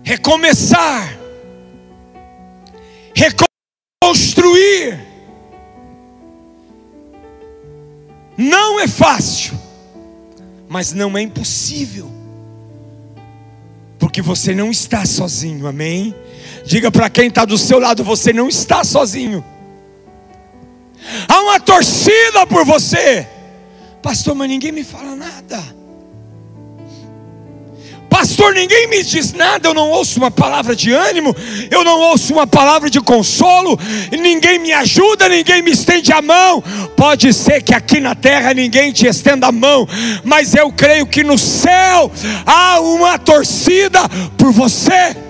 [0.06, 1.18] recomeçar,
[3.12, 5.04] reconstruir.
[8.38, 9.58] Não é fácil,
[10.68, 12.08] mas não é impossível,
[13.98, 16.14] porque você não está sozinho, amém?
[16.66, 19.42] Diga para quem está do seu lado: você não está sozinho.
[21.28, 23.26] Há uma torcida por você,
[24.02, 25.76] pastor, mas ninguém me fala nada.
[28.10, 31.36] Pastor, ninguém me diz nada, eu não ouço uma palavra de ânimo,
[31.70, 33.78] eu não ouço uma palavra de consolo,
[34.10, 36.64] ninguém me ajuda, ninguém me estende a mão.
[36.96, 39.86] Pode ser que aqui na terra ninguém te estenda a mão,
[40.24, 42.10] mas eu creio que no céu
[42.46, 44.00] há uma torcida
[44.38, 45.25] por você.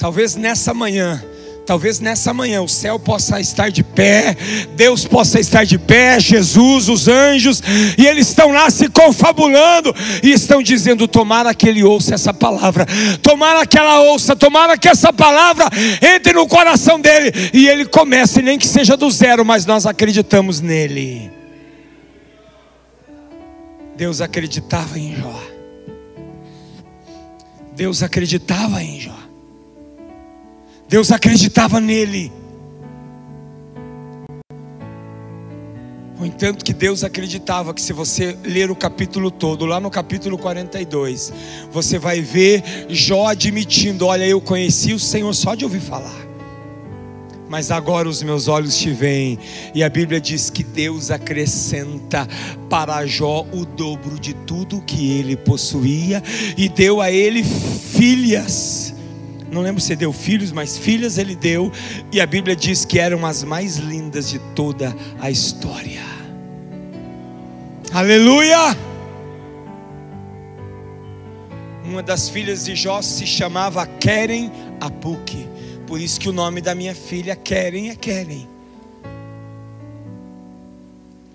[0.00, 1.22] Talvez nessa manhã
[1.70, 4.36] Talvez nessa manhã o céu possa estar de pé,
[4.74, 7.62] Deus possa estar de pé, Jesus, os anjos,
[7.96, 12.84] e eles estão lá se confabulando e estão dizendo: tomara que ele ouça essa palavra,
[13.22, 15.66] tomara que ela ouça, tomara que essa palavra
[16.02, 20.60] entre no coração dele e ele comece, nem que seja do zero, mas nós acreditamos
[20.60, 21.30] nele.
[23.96, 25.40] Deus acreditava em Jó.
[27.76, 29.19] Deus acreditava em Jó.
[30.90, 32.32] Deus acreditava nele.
[36.18, 40.36] No entanto, que Deus acreditava que se você ler o capítulo todo, lá no capítulo
[40.36, 41.32] 42,
[41.70, 46.26] você vai ver Jó admitindo: Olha, eu conheci o Senhor só de ouvir falar,
[47.48, 49.38] mas agora os meus olhos te veem.
[49.72, 52.26] E a Bíblia diz que Deus acrescenta
[52.68, 56.20] para Jó o dobro de tudo que ele possuía
[56.56, 58.98] e deu a ele filhas
[59.50, 61.72] não lembro se deu filhos, mas filhas ele deu,
[62.12, 66.02] e a Bíblia diz que eram as mais lindas de toda a história.
[67.92, 68.76] Aleluia!
[71.84, 75.48] Uma das filhas de Jó se chamava Keren Apuque,
[75.86, 78.48] por isso que o nome da minha filha Keren é Keren.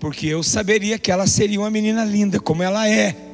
[0.00, 3.25] Porque eu saberia que ela seria uma menina linda, como ela é.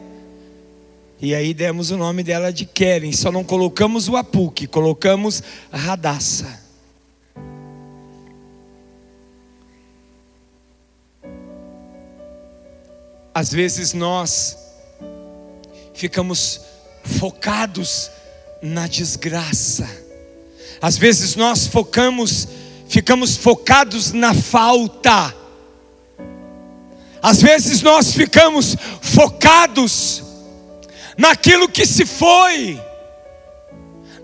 [1.22, 6.60] E aí demos o nome dela de Keren, só não colocamos o Apuque, colocamos Radassa.
[13.32, 14.58] Às vezes nós
[15.94, 16.60] ficamos
[17.04, 18.10] focados
[18.60, 19.88] na desgraça.
[20.80, 22.48] Às vezes nós focamos,
[22.88, 25.32] ficamos focados na falta.
[27.22, 30.31] Às vezes nós ficamos focados
[31.16, 32.80] naquilo que se foi,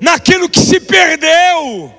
[0.01, 1.95] naquilo que se perdeu.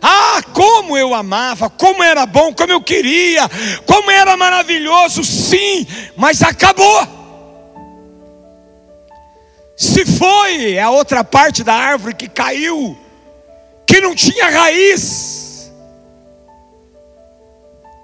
[0.00, 3.48] Ah, como eu amava, como era bom, como eu queria,
[3.84, 7.18] como era maravilhoso, sim, mas acabou.
[9.76, 12.98] Se foi, é a outra parte da árvore que caiu,
[13.86, 15.72] que não tinha raiz.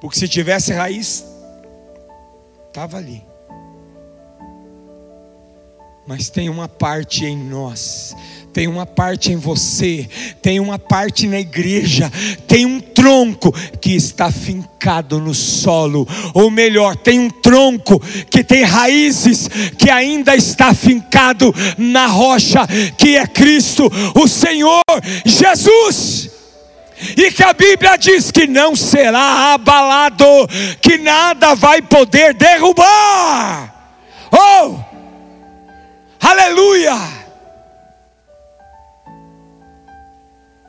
[0.00, 1.24] Porque se tivesse raiz,
[2.68, 3.33] estava ali.
[6.06, 8.14] Mas tem uma parte em nós,
[8.52, 10.06] tem uma parte em você,
[10.42, 12.12] tem uma parte na igreja,
[12.46, 13.50] tem um tronco
[13.80, 17.98] que está fincado no solo, ou melhor, tem um tronco
[18.28, 19.48] que tem raízes
[19.78, 22.66] que ainda está fincado na rocha,
[22.98, 24.82] que é Cristo, o Senhor
[25.24, 26.30] Jesus.
[27.16, 30.24] E que a Bíblia diz que não será abalado,
[30.80, 33.74] que nada vai poder derrubar.
[34.30, 34.93] Oh!
[36.26, 36.94] Aleluia!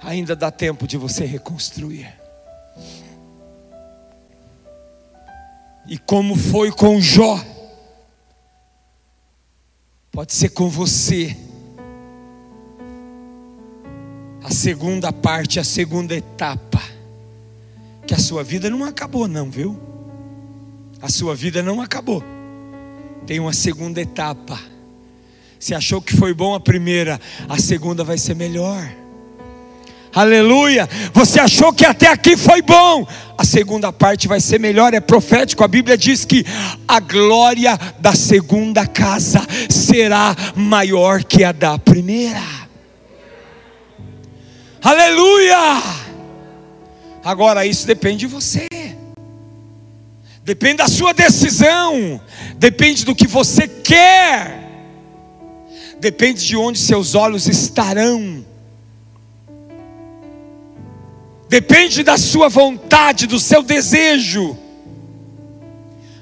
[0.02, 2.14] Ainda dá tempo de você reconstruir.
[5.88, 7.40] E como foi com Jó,
[10.12, 11.38] pode ser com você.
[14.44, 16.82] A segunda parte, a segunda etapa.
[18.06, 19.80] Que a sua vida não acabou, não, viu?
[21.02, 22.22] A sua vida não acabou.
[23.26, 24.75] Tem uma segunda etapa
[25.66, 28.88] se achou que foi bom a primeira, a segunda vai ser melhor.
[30.14, 30.88] Aleluia!
[31.12, 33.04] Você achou que até aqui foi bom,
[33.36, 35.64] a segunda parte vai ser melhor, é profético.
[35.64, 36.46] A Bíblia diz que
[36.88, 42.44] a glória da segunda casa será maior que a da primeira.
[44.84, 45.82] Aleluia!
[47.24, 48.68] Agora isso depende de você.
[50.44, 52.22] Depende da sua decisão,
[52.56, 54.65] depende do que você quer
[56.06, 58.46] depende de onde seus olhos estarão.
[61.50, 64.56] Depende da sua vontade, do seu desejo.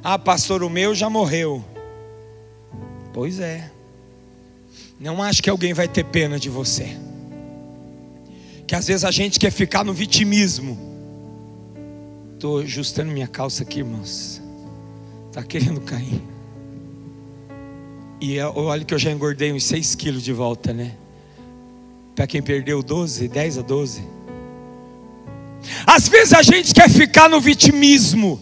[0.01, 1.61] Ah, pastor, o meu já morreu.
[3.11, 3.69] Pois é.
[4.97, 6.97] Não acho que alguém vai ter pena de você.
[8.65, 10.79] Que às vezes a gente quer ficar no vitimismo.
[12.35, 14.41] Estou ajustando minha calça aqui, irmãos.
[15.29, 16.32] Está querendo cair.
[18.25, 20.93] E olha que eu já engordei uns 6 quilos de volta, né?
[22.15, 24.01] Para quem perdeu 12, 10 a 12.
[25.85, 28.39] Às vezes a gente quer ficar no vitimismo.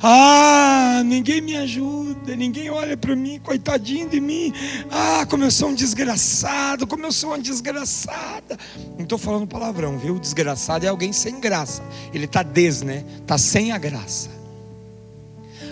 [0.00, 4.52] Ah, ninguém me ajuda, ninguém olha para mim, coitadinho de mim.
[4.88, 8.56] Ah, como eu sou um desgraçado, como eu sou uma desgraçada.
[8.96, 10.16] Não estou falando palavrão, viu?
[10.16, 11.82] Desgraçado é alguém sem graça.
[12.14, 13.02] Ele está des, né?
[13.20, 14.37] Está sem a graça.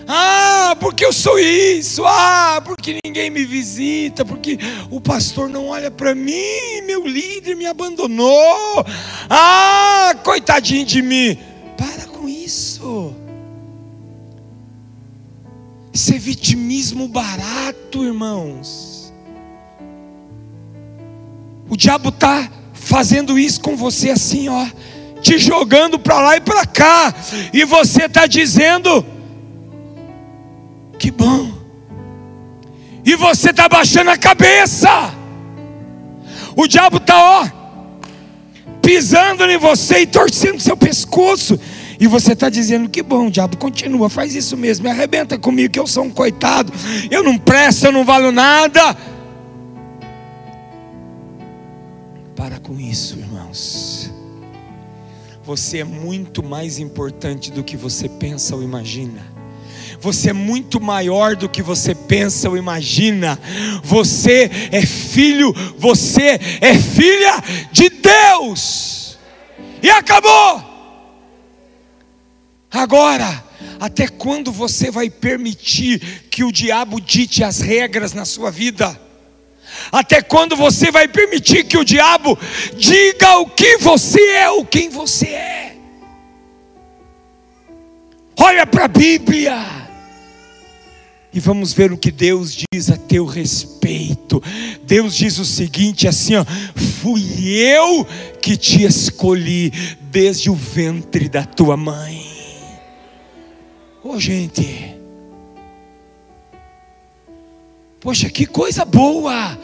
[0.07, 2.03] Ah, porque eu sou isso.
[2.05, 4.23] Ah, porque ninguém me visita.
[4.23, 4.57] Porque
[4.89, 6.81] o pastor não olha para mim.
[6.85, 8.85] Meu líder me abandonou.
[9.29, 11.37] Ah, coitadinho de mim.
[11.75, 13.13] Para com isso.
[15.93, 19.11] Isso é vitimismo barato, irmãos.
[21.69, 24.65] O diabo está fazendo isso com você assim, ó,
[25.21, 27.13] te jogando para lá e para cá,
[27.51, 29.05] e você está dizendo:
[31.07, 31.53] que bom.
[33.05, 34.89] E você está baixando a cabeça.
[36.53, 37.47] O diabo está, ó,
[38.81, 41.57] pisando em você e torcendo seu pescoço.
[41.97, 45.79] E você está dizendo que bom, diabo, continua, faz isso mesmo, me arrebenta comigo, que
[45.79, 46.73] eu sou um coitado,
[47.09, 48.95] eu não presto, eu não valo nada.
[52.35, 54.11] Para com isso, irmãos.
[55.41, 59.36] Você é muito mais importante do que você pensa ou imagina.
[59.99, 63.39] Você é muito maior do que você pensa ou imagina.
[63.83, 69.17] Você é filho, você é filha de Deus.
[69.81, 70.63] E acabou.
[72.71, 73.43] Agora,
[73.79, 78.99] até quando você vai permitir que o diabo dite as regras na sua vida?
[79.91, 82.37] Até quando você vai permitir que o diabo
[82.75, 85.77] diga o que você é ou quem você é?
[88.39, 89.86] Olha para a Bíblia
[91.37, 94.41] e vamos ver o que Deus diz a teu respeito.
[94.87, 96.43] Deus diz o seguinte assim, ó:
[96.99, 97.21] fui
[97.59, 98.03] eu
[98.41, 99.71] que te escolhi
[100.09, 102.25] desde o ventre da tua mãe.
[104.03, 104.97] Ô oh, gente,
[107.99, 109.59] poxa, que coisa boa!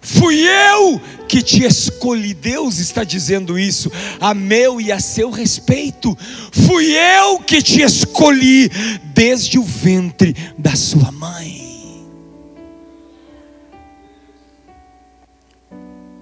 [0.00, 2.32] Fui eu que te escolhi.
[2.32, 3.90] Deus está dizendo isso
[4.20, 6.16] a meu e a seu respeito.
[6.52, 8.68] Fui eu que te escolhi
[9.14, 11.68] desde o ventre da sua mãe.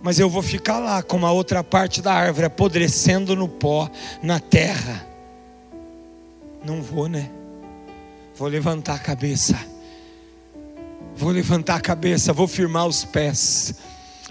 [0.03, 3.91] Mas eu vou ficar lá com a outra parte da árvore apodrecendo no pó,
[4.22, 5.07] na terra.
[6.64, 7.31] Não vou, né?
[8.35, 9.78] Vou levantar a cabeça
[11.18, 13.74] Vou levantar a cabeça, vou firmar os pés,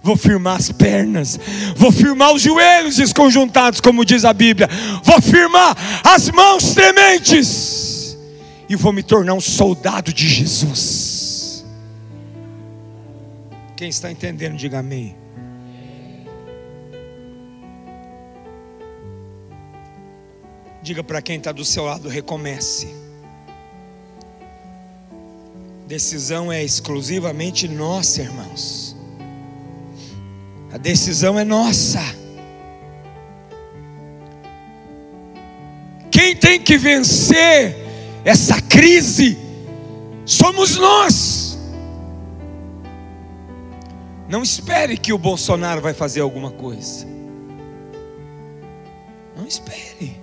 [0.01, 1.37] vou firmar as pernas,
[1.75, 4.69] vou firmar os joelhos desconjuntados, como diz a Bíblia,
[5.03, 8.17] vou firmar as mãos trementes
[8.69, 11.65] e vou me tornar um soldado de Jesus.
[13.75, 15.13] Quem está entendendo, diga amém.
[20.81, 23.06] Diga para quem está do seu lado: recomece.
[25.87, 28.93] Decisão é exclusivamente nossa, irmãos.
[30.69, 32.01] A decisão é nossa.
[36.11, 37.73] Quem tem que vencer
[38.25, 39.37] essa crise
[40.25, 41.57] somos nós.
[44.27, 47.07] Não espere que o Bolsonaro vai fazer alguma coisa.
[49.37, 50.19] Não espere.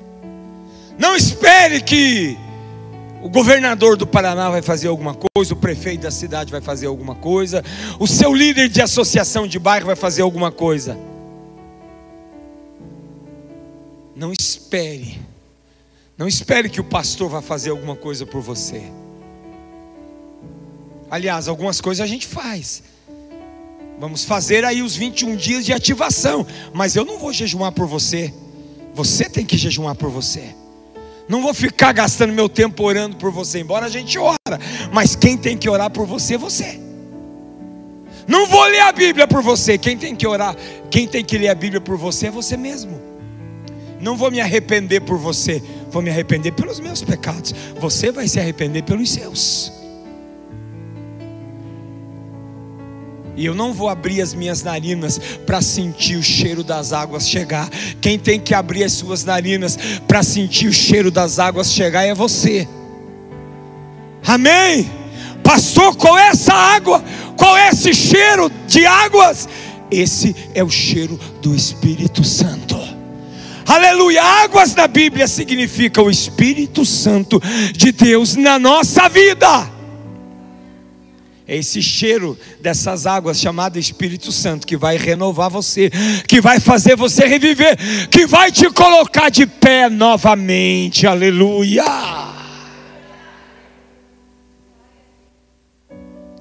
[0.99, 2.37] Não espere que
[3.25, 7.15] o governador do Paraná vai fazer alguma coisa, o prefeito da cidade vai fazer alguma
[7.15, 7.65] coisa,
[7.99, 10.99] o seu líder de associação de bairro vai fazer alguma coisa.
[14.15, 15.19] Não espere,
[16.19, 18.83] não espere que o pastor vá fazer alguma coisa por você.
[21.11, 22.83] Aliás, algumas coisas a gente faz.
[23.99, 28.35] Vamos fazer aí os 21 dias de ativação, mas eu não vou jejuar por você.
[28.93, 30.55] Você tem que jejuar por você.
[31.29, 34.59] Não vou ficar gastando meu tempo orando por você, embora a gente ora,
[34.93, 36.81] mas quem tem que orar por você é você.
[38.27, 40.55] Não vou ler a Bíblia por você, quem tem que orar,
[40.91, 43.01] quem tem que ler a Bíblia por você é você mesmo.
[44.01, 47.55] Não vou me arrepender por você, vou me arrepender pelos meus pecados.
[47.81, 49.74] Você vai se arrepender pelos seus.
[53.37, 57.69] E eu não vou abrir as minhas narinas para sentir o cheiro das águas chegar.
[58.01, 59.77] Quem tem que abrir as suas narinas
[60.07, 62.69] para sentir o cheiro das águas chegar é você.
[64.27, 64.91] Amém?
[65.43, 67.05] Pastor, qual é essa água?
[67.37, 69.49] Qual é esse cheiro de águas?
[69.91, 72.75] Esse é o cheiro do Espírito Santo.
[73.67, 74.23] Aleluia!
[74.23, 77.41] Águas na Bíblia significa o Espírito Santo
[77.73, 79.74] de Deus na nossa vida.
[81.47, 85.91] É esse cheiro dessas águas chamado Espírito Santo que vai renovar você,
[86.27, 87.77] que vai fazer você reviver,
[88.09, 91.07] que vai te colocar de pé novamente.
[91.07, 91.85] Aleluia!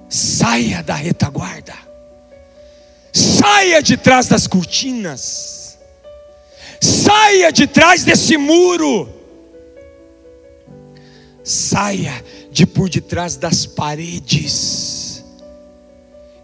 [0.07, 1.73] Saia da retaguarda.
[3.11, 5.77] Saia de trás das cortinas.
[6.79, 9.09] Saia de trás desse muro.
[11.43, 14.92] Saia de por detrás das paredes.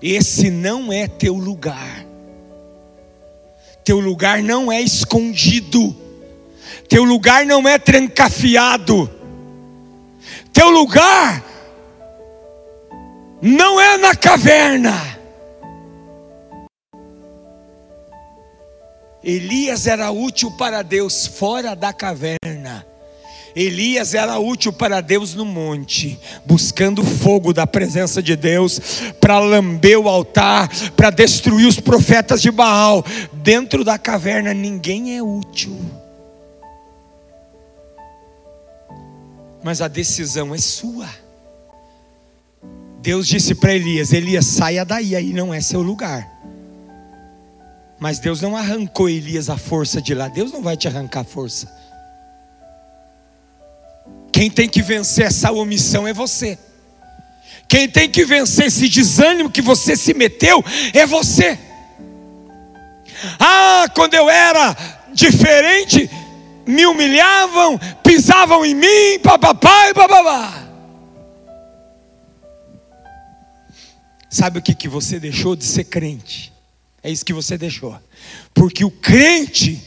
[0.01, 2.05] Esse não é teu lugar.
[3.83, 5.95] Teu lugar não é escondido.
[6.87, 9.09] Teu lugar não é trancafiado.
[10.53, 11.43] Teu lugar
[13.41, 15.19] não é na caverna.
[19.23, 22.88] Elias era útil para Deus fora da caverna.
[23.55, 28.79] Elias era útil para Deus no monte, buscando fogo da presença de Deus,
[29.19, 33.03] para lamber o altar, para destruir os profetas de Baal.
[33.33, 35.77] Dentro da caverna ninguém é útil.
[39.63, 41.07] Mas a decisão é sua.
[43.01, 46.29] Deus disse para Elias: Elias, saia daí, aí não é seu lugar.
[47.99, 50.29] Mas Deus não arrancou Elias a força de lá.
[50.29, 51.78] Deus não vai te arrancar a força.
[54.31, 56.57] Quem tem que vencer essa omissão é você.
[57.67, 60.63] Quem tem que vencer esse desânimo que você se meteu
[60.93, 61.57] é você.
[63.39, 64.75] Ah, quando eu era
[65.13, 66.09] diferente,
[66.65, 70.69] me humilhavam, pisavam em mim, papapá e bababá.
[74.29, 76.53] Sabe o que, que você deixou de ser crente?
[77.01, 77.99] É isso que você deixou.
[78.53, 79.81] Porque o crente,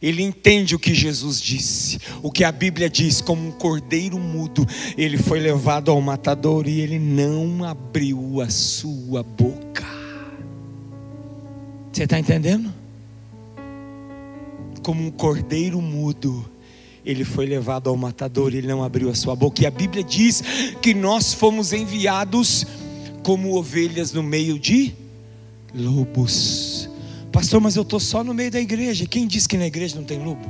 [0.00, 4.66] ele entende o que Jesus disse, o que a Bíblia diz, como um cordeiro mudo,
[4.96, 9.86] ele foi levado ao matador e ele não abriu a sua boca.
[11.92, 12.72] Você está entendendo?
[14.82, 16.48] Como um cordeiro mudo,
[17.04, 19.62] ele foi levado ao matador e ele não abriu a sua boca.
[19.62, 20.42] E a Bíblia diz
[20.80, 22.64] que nós fomos enviados
[23.24, 24.94] como ovelhas no meio de
[25.74, 26.67] lobos.
[27.38, 29.06] Pastor, mas eu estou só no meio da igreja.
[29.06, 30.44] Quem disse que na igreja não tem lobo?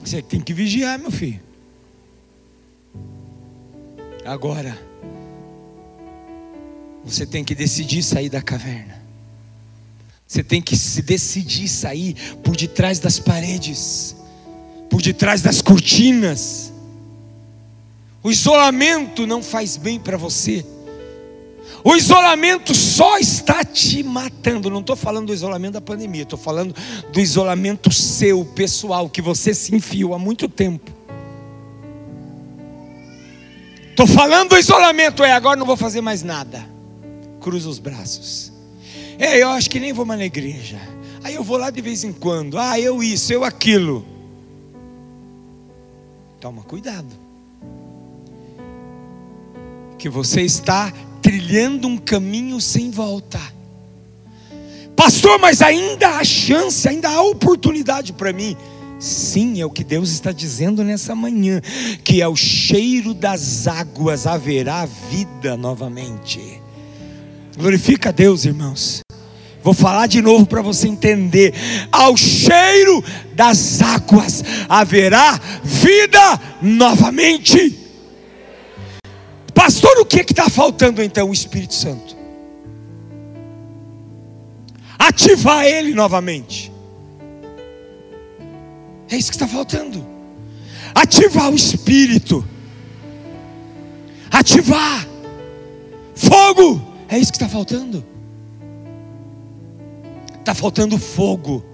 [0.00, 1.40] Você tem que vigiar, meu filho.
[4.24, 4.76] Agora,
[7.04, 9.00] você tem que decidir sair da caverna.
[10.26, 14.16] Você tem que se decidir sair por detrás das paredes,
[14.90, 16.72] por detrás das cortinas.
[18.20, 20.66] O isolamento não faz bem para você.
[21.84, 24.70] O isolamento só está te matando.
[24.70, 26.74] Não estou falando do isolamento da pandemia, estou falando
[27.12, 30.90] do isolamento seu, pessoal, que você se enfiou há muito tempo.
[33.90, 36.64] Estou falando do isolamento, é agora não vou fazer mais nada.
[37.40, 38.52] Cruza os braços.
[39.18, 40.80] É, eu acho que nem vou mais na igreja.
[41.24, 42.58] Aí eu vou lá de vez em quando.
[42.58, 44.06] Ah, eu isso, eu aquilo.
[46.40, 47.08] Toma cuidado.
[49.98, 50.92] Que você está
[51.28, 53.38] trilhando um caminho sem volta.
[54.96, 58.56] Pastor, mas ainda há chance, ainda há oportunidade para mim.
[58.98, 61.60] Sim, é o que Deus está dizendo nessa manhã,
[62.02, 66.40] que é o cheiro das águas haverá vida novamente.
[67.58, 69.00] Glorifica a Deus, irmãos.
[69.62, 71.52] Vou falar de novo para você entender.
[71.92, 73.04] Ao cheiro
[73.34, 77.77] das águas haverá vida novamente.
[79.58, 81.28] Pastor, o que está faltando então?
[81.28, 82.16] O Espírito Santo.
[84.96, 86.72] Ativar ele novamente.
[89.10, 90.06] É isso que está faltando.
[90.94, 92.44] Ativar o Espírito.
[94.30, 95.04] Ativar.
[96.14, 96.80] Fogo.
[97.08, 98.04] É isso que está faltando.
[100.38, 101.64] Está faltando fogo.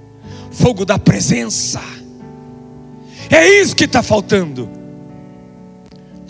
[0.50, 1.82] Fogo da presença.
[3.28, 4.83] É isso que está faltando.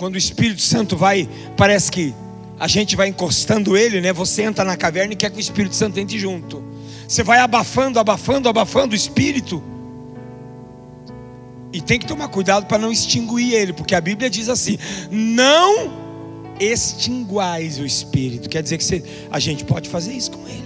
[0.05, 1.27] Quando o Espírito Santo vai,
[1.57, 2.15] parece que
[2.61, 4.13] a gente vai encostando ele, né?
[4.13, 6.63] Você entra na caverna e quer que o Espírito Santo entre junto.
[7.09, 9.63] Você vai abafando, abafando, abafando o Espírito.
[11.73, 14.77] E tem que tomar cuidado para não extinguir ele, porque a Bíblia diz assim:
[15.11, 15.91] não
[16.61, 18.51] extinguais o Espírito.
[18.51, 20.64] Quer dizer que você, a gente pode fazer isso com ele.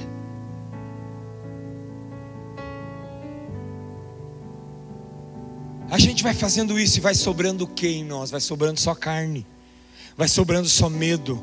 [5.91, 8.31] A gente vai fazendo isso e vai sobrando o que em nós?
[8.31, 9.47] Vai sobrando só carne,
[10.19, 11.43] vai sobrando só medo,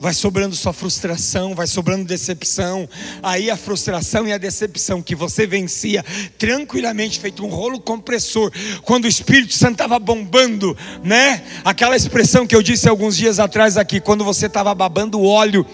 [0.00, 2.88] vai sobrando sua frustração, vai sobrando decepção.
[3.22, 6.02] Aí a frustração e a decepção que você vencia
[6.38, 10.74] tranquilamente, feito um rolo compressor, quando o Espírito Santo estava bombando,
[11.04, 11.44] né?
[11.62, 15.66] Aquela expressão que eu disse alguns dias atrás aqui, quando você estava babando óleo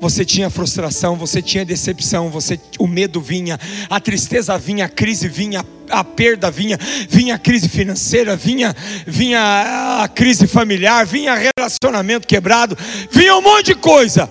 [0.00, 5.28] você tinha frustração, você tinha decepção, você, o medo vinha, a tristeza vinha, a crise
[5.28, 6.78] vinha, a perda vinha,
[7.08, 8.74] vinha a crise financeira, vinha,
[9.06, 12.76] vinha a crise familiar, vinha relacionamento quebrado,
[13.10, 14.28] vinha um monte de coisa.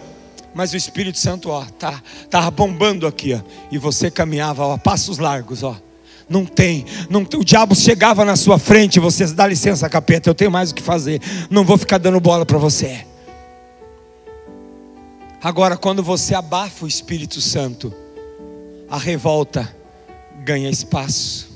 [0.56, 3.40] Mas o Espírito Santo, ó, tá, tava bombando aqui, ó,
[3.72, 5.78] e você caminhava ó, passos largos, ó.
[6.28, 10.52] Não tem, não, o diabo chegava na sua frente, você dá licença, capeta, eu tenho
[10.52, 13.09] mais o que fazer, não vou ficar dando bola para você.
[15.42, 17.94] Agora, quando você abafa o Espírito Santo,
[18.90, 19.74] a revolta
[20.44, 21.50] ganha espaço,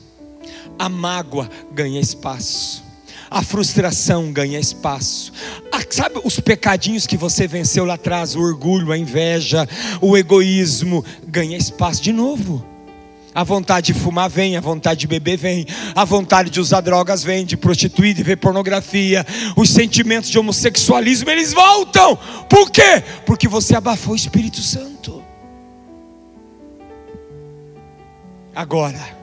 [0.79, 2.81] a mágoa ganha espaço,
[3.29, 5.33] a frustração ganha espaço.
[5.69, 9.67] Ah, sabe os pecadinhos que você venceu lá atrás, o orgulho, a inveja,
[9.99, 12.72] o egoísmo, ganha espaço de novo.
[13.35, 15.65] A vontade de fumar vem, a vontade de beber vem,
[15.95, 19.25] a vontade de usar drogas vem, de prostituir, de ver pornografia,
[19.55, 22.15] os sentimentos de homossexualismo, eles voltam.
[22.47, 23.03] Por quê?
[23.25, 25.23] Porque você abafou o Espírito Santo.
[28.55, 29.17] Agora,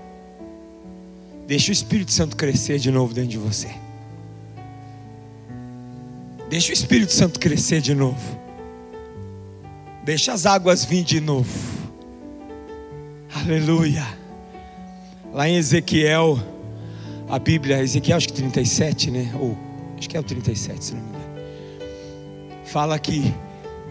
[1.47, 3.69] deixa o Espírito Santo crescer de novo dentro de você.
[6.49, 8.41] Deixa o Espírito Santo crescer de novo.
[10.05, 11.80] Deixa as águas vir de novo.
[13.35, 14.07] Aleluia.
[15.33, 16.39] Lá em Ezequiel,
[17.29, 19.33] a Bíblia, Ezequiel acho que 37, né?
[19.39, 19.57] Ou
[19.99, 21.25] acho que é o 37, se não me engano.
[22.65, 23.33] Fala que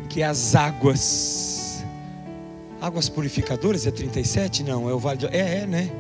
[0.10, 1.86] que as águas
[2.82, 4.64] águas purificadoras é 37?
[4.64, 5.92] Não, é o vale é, é, né?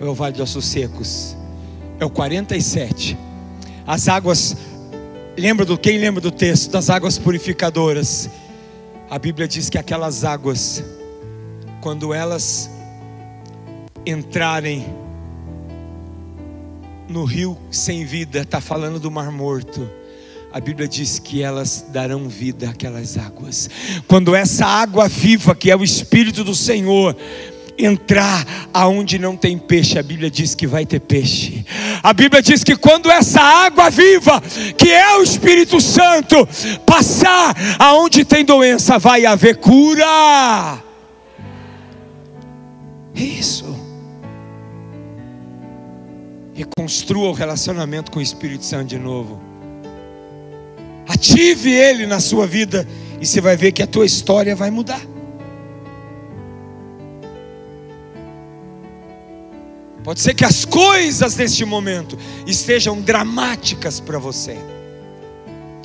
[0.00, 1.36] É o vale de ossos secos.
[2.00, 3.16] É o 47.
[3.86, 4.56] As águas
[5.38, 8.28] Lembra do quem lembra do texto das águas purificadoras?
[9.08, 10.82] A Bíblia diz que aquelas águas
[11.80, 12.70] quando elas
[14.04, 14.86] entrarem
[17.08, 19.88] no rio sem vida, está falando do Mar Morto.
[20.52, 23.68] A Bíblia diz que elas darão vida àquelas águas.
[24.06, 27.14] Quando essa água viva, que é o Espírito do Senhor,
[27.78, 31.64] entrar aonde não tem peixe, a Bíblia diz que vai ter peixe.
[32.02, 34.42] A Bíblia diz que quando essa água viva,
[34.76, 36.48] que é o Espírito Santo,
[36.84, 40.82] passar aonde tem doença, vai haver cura.
[43.18, 43.76] Isso.
[46.54, 49.40] Reconstrua o relacionamento com o Espírito Santo de novo.
[51.08, 52.86] Ative ele na sua vida
[53.20, 55.00] e você vai ver que a tua história vai mudar.
[60.04, 62.16] Pode ser que as coisas deste momento
[62.46, 64.56] estejam dramáticas para você,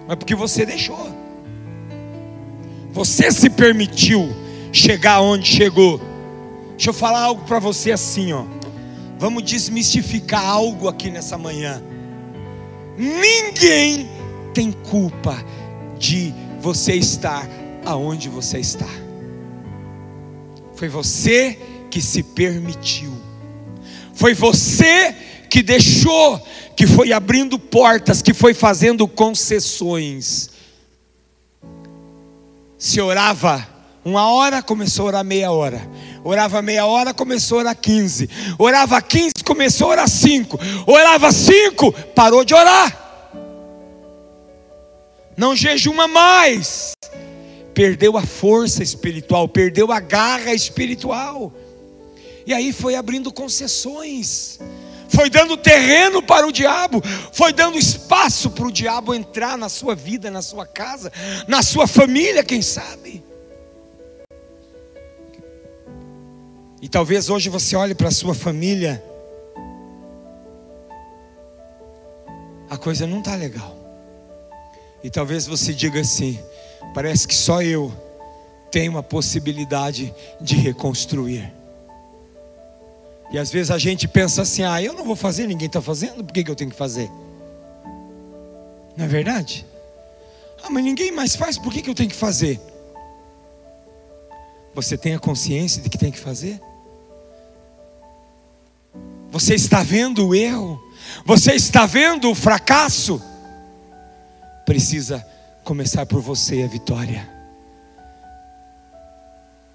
[0.07, 1.11] mas porque você deixou,
[2.91, 4.33] você se permitiu
[4.71, 5.99] chegar onde chegou
[6.73, 8.45] Deixa eu falar algo para você assim, ó.
[9.17, 11.81] Vamos desmistificar algo aqui nessa manhã.
[12.97, 14.09] Ninguém
[14.53, 15.43] tem culpa
[15.97, 17.47] de você estar
[17.85, 18.89] aonde você está.
[20.75, 21.57] Foi você
[21.89, 23.13] que se permitiu.
[24.13, 25.15] Foi você
[25.49, 26.39] que deixou,
[26.75, 30.49] que foi abrindo portas, que foi fazendo concessões.
[32.77, 33.67] Se orava
[34.03, 35.81] uma hora, começou a orar meia hora.
[36.23, 38.29] Orava meia hora, começou a orar 15.
[38.57, 40.59] Orava 15, começou a orar 5.
[40.87, 43.31] Orava 5, parou de orar.
[45.35, 46.93] Não jejuma mais.
[47.73, 51.51] Perdeu a força espiritual, perdeu a garra espiritual.
[52.45, 54.59] E aí foi abrindo concessões.
[55.09, 56.99] Foi dando terreno para o diabo,
[57.31, 61.11] foi dando espaço para o diabo entrar na sua vida, na sua casa,
[61.47, 63.22] na sua família, quem sabe.
[66.83, 69.01] E talvez hoje você olhe para a sua família,
[72.69, 73.73] a coisa não está legal.
[75.01, 76.37] E talvez você diga assim:
[76.93, 77.89] parece que só eu
[78.69, 81.53] tenho a possibilidade de reconstruir.
[83.31, 86.21] E às vezes a gente pensa assim: ah, eu não vou fazer, ninguém está fazendo,
[86.21, 87.09] por que, que eu tenho que fazer?
[88.97, 89.65] Não é verdade?
[90.61, 92.59] Ah, mas ninguém mais faz, por que, que eu tenho que fazer?
[94.73, 96.59] Você tem a consciência de que tem que fazer?
[99.33, 100.79] Você está vendo o erro?
[101.25, 103.19] Você está vendo o fracasso?
[104.63, 105.25] Precisa
[105.63, 107.27] começar por você a vitória.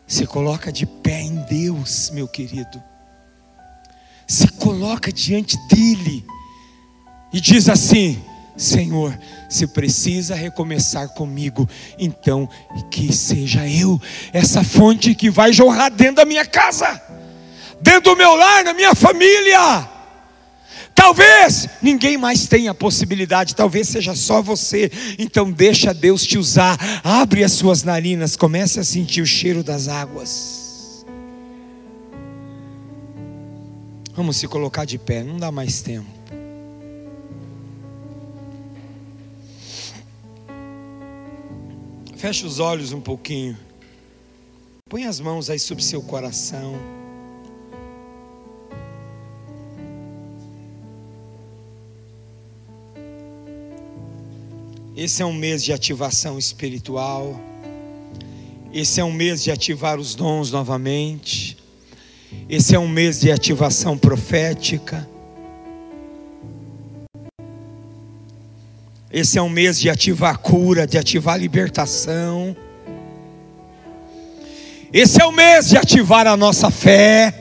[0.06, 2.80] Se coloca de pé em Deus, meu querido.
[4.28, 6.24] Se coloca diante dele
[7.32, 8.22] e diz assim:
[8.56, 9.18] Senhor,
[9.50, 12.48] se precisa recomeçar comigo, então
[12.92, 14.00] que seja eu
[14.32, 17.02] essa fonte que vai jorrar dentro da minha casa,
[17.80, 19.88] dentro do meu lar, na minha família.
[20.94, 24.90] Talvez ninguém mais tenha a possibilidade, talvez seja só você.
[25.16, 26.76] Então deixa Deus te usar.
[27.04, 31.06] Abre as suas narinas, comece a sentir o cheiro das águas.
[34.12, 36.18] Vamos se colocar de pé, não dá mais tempo.
[42.16, 43.56] Feche os olhos um pouquinho.
[44.88, 46.97] Põe as mãos aí sobre seu coração.
[55.00, 57.40] Esse é um mês de ativação espiritual.
[58.74, 61.56] Esse é um mês de ativar os dons novamente.
[62.48, 65.08] Esse é um mês de ativação profética.
[69.08, 72.56] Esse é um mês de ativar cura, de ativar libertação.
[74.92, 77.32] Esse é o mês de ativar a nossa fé.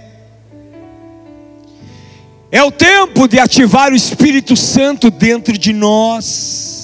[2.52, 6.77] É o tempo de ativar o Espírito Santo dentro de nós.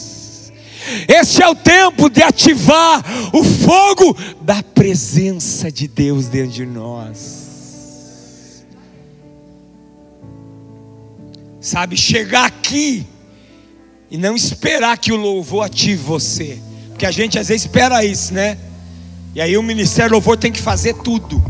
[1.08, 3.04] Esse é o tempo de ativar
[3.34, 8.64] o fogo da presença de Deus dentro de nós.
[11.62, 13.08] Sabe, chegar aqui
[14.12, 16.60] e não esperar que o louvor ative você,
[16.90, 18.58] porque a gente às vezes espera isso, né?
[19.34, 21.42] E aí o ministério louvor tem que fazer tudo.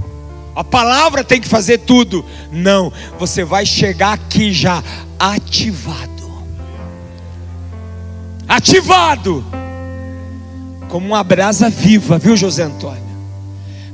[0.56, 2.24] A palavra tem que fazer tudo.
[2.52, 4.84] Não, você vai chegar aqui já
[5.20, 6.12] ativado.
[8.54, 9.43] Ativado.
[10.89, 13.01] Como uma brasa viva, viu, José Antônio?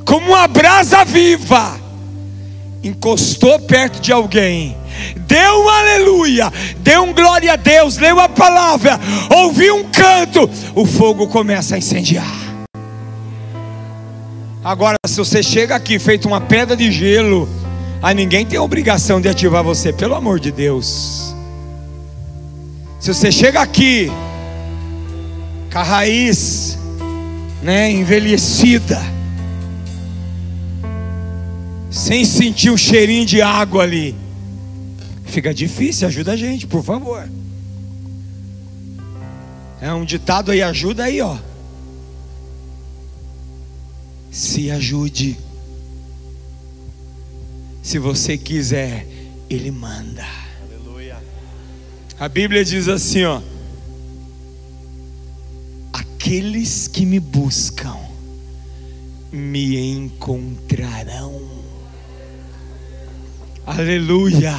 [0.03, 1.80] Como uma brasa viva.
[2.84, 4.76] Encostou perto de alguém
[5.28, 8.99] deu um aleluia, deu um glória a Deus, leu a palavra,
[9.30, 12.28] ouviu um canto, o fogo começa a incendiar.
[14.64, 17.47] Agora, se você chega aqui feito uma pedra de gelo,
[18.01, 21.34] aí ninguém tem a obrigação de ativar você, pelo amor de Deus.
[22.99, 24.12] Se você chega aqui
[25.72, 26.78] com a raiz,
[27.61, 28.99] né, envelhecida,
[31.91, 34.15] sem sentir o cheirinho de água ali,
[35.30, 37.30] Fica difícil, ajuda a gente, por favor.
[39.80, 41.38] É um ditado aí, ajuda aí, ó.
[44.32, 45.38] Se ajude.
[47.82, 49.07] Se você quiser,
[49.49, 50.26] Ele manda.
[50.63, 51.17] Aleluia.
[52.20, 53.41] A Bíblia diz assim, ó.
[56.22, 57.95] Aqueles que me buscam
[59.32, 61.41] me encontrarão.
[63.65, 64.53] Aleluia.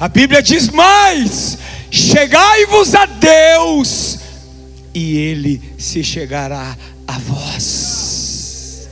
[0.00, 1.58] A Bíblia diz mais:
[1.90, 4.18] chegai-vos a Deus,
[4.94, 6.74] e Ele se chegará
[7.06, 8.88] a vós.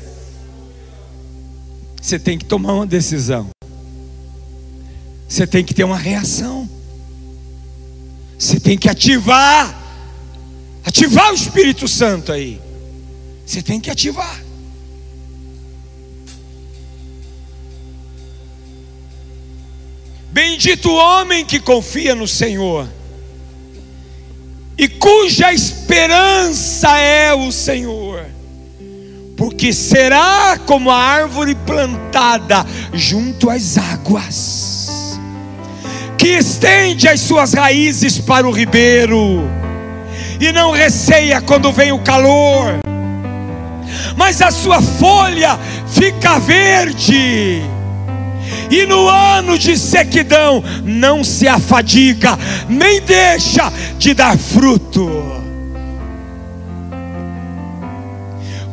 [1.98, 3.48] Você tem que tomar uma decisão.
[5.26, 6.68] Você tem que ter uma reação.
[8.38, 9.82] Você tem que ativar.
[10.85, 12.61] Ativar o Espírito Santo aí.
[13.47, 14.43] Você tem que ativar.
[20.33, 22.89] Bendito o homem que confia no Senhor
[24.78, 28.24] e cuja esperança é o Senhor,
[29.37, 35.18] porque será como a árvore plantada junto às águas,
[36.16, 39.61] que estende as suas raízes para o ribeiro
[40.43, 42.80] e não receia quando vem o calor,
[44.16, 47.62] mas a sua folha fica verde
[48.68, 52.36] e no ano de sequidão não se afadiga,
[52.68, 55.09] nem deixa de dar fruto.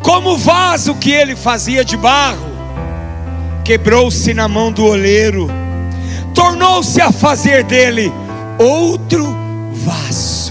[0.02, 2.50] Como o vaso que ele fazia de barro,
[3.64, 5.48] quebrou-se na mão do oleiro,
[6.34, 8.12] tornou-se a fazer dele
[8.58, 9.38] outro
[9.72, 10.49] vaso.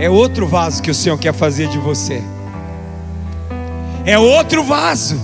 [0.00, 2.22] É outro vaso que o Senhor quer fazer de você.
[4.06, 5.20] É outro vaso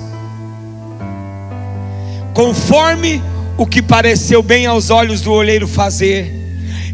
[2.35, 3.23] conforme
[3.57, 6.31] o que pareceu bem aos olhos do olheiro fazer.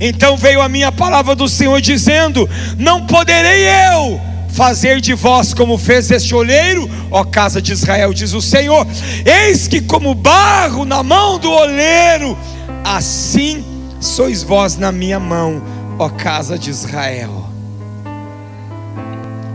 [0.01, 5.77] Então veio a minha palavra do Senhor dizendo: Não poderei eu fazer de vós como
[5.77, 8.87] fez este olheiro, ó casa de Israel, diz o Senhor.
[9.27, 12.39] Eis que como barro na mão do olheiro,
[12.85, 13.65] assim
[13.99, 15.61] sois vós na minha mão,
[15.99, 17.52] ó casa de Israel.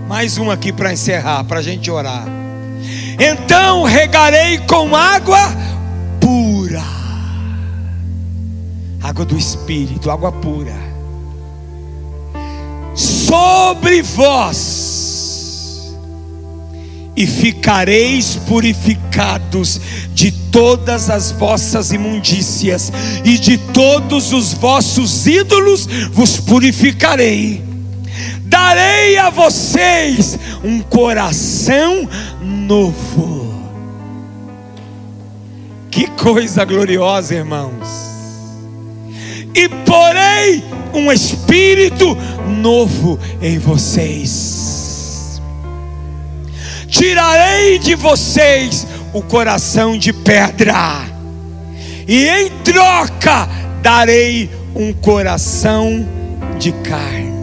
[0.08, 2.26] Mais um aqui para encerrar, para a gente orar.
[3.20, 5.68] Então regarei com água
[9.18, 10.76] água do Espírito, água pura.
[12.96, 15.96] sobre vós
[17.16, 19.82] e ficareis purificados
[20.14, 22.92] de todas as vossas imundícias
[23.24, 27.64] e de todos os vossos ídolos vos purificarei.
[28.48, 32.08] Darei a vocês um coração
[32.42, 33.54] novo.
[35.92, 37.88] Que coisa gloriosa, irmãos.
[39.54, 42.16] E porei um espírito
[42.62, 44.78] novo em vocês
[46.98, 51.06] tirarei de vocês o coração de pedra,
[52.08, 53.48] e em troca
[53.84, 56.08] darei um coração
[56.58, 57.37] de carne.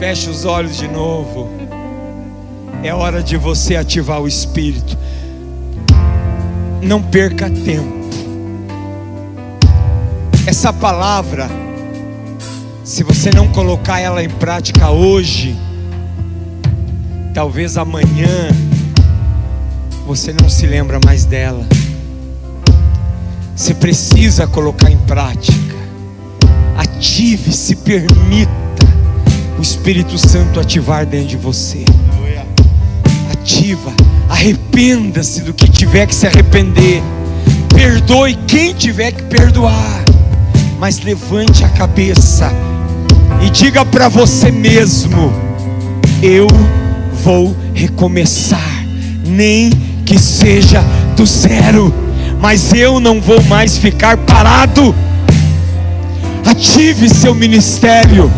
[0.00, 1.50] Feche os olhos de novo.
[2.82, 4.96] É hora de você ativar o espírito.
[6.80, 8.00] Não perca tempo.
[10.46, 11.50] Essa palavra
[12.82, 15.54] se você não colocar ela em prática hoje,
[17.34, 18.48] talvez amanhã
[20.06, 21.66] você não se lembra mais dela.
[23.54, 25.76] Você precisa colocar em prática.
[26.78, 28.59] Ative, se permita
[29.60, 31.84] o Espírito Santo ativar dentro de você.
[33.30, 33.92] Ativa,
[34.26, 37.02] arrependa-se do que tiver que se arrepender.
[37.74, 40.02] Perdoe quem tiver que perdoar.
[40.78, 42.50] Mas levante a cabeça
[43.42, 45.30] e diga para você mesmo:
[46.22, 46.46] eu
[47.22, 48.82] vou recomeçar,
[49.26, 49.68] nem
[50.06, 50.82] que seja
[51.14, 51.92] do zero,
[52.40, 54.94] mas eu não vou mais ficar parado.
[56.46, 58.32] Ative seu ministério,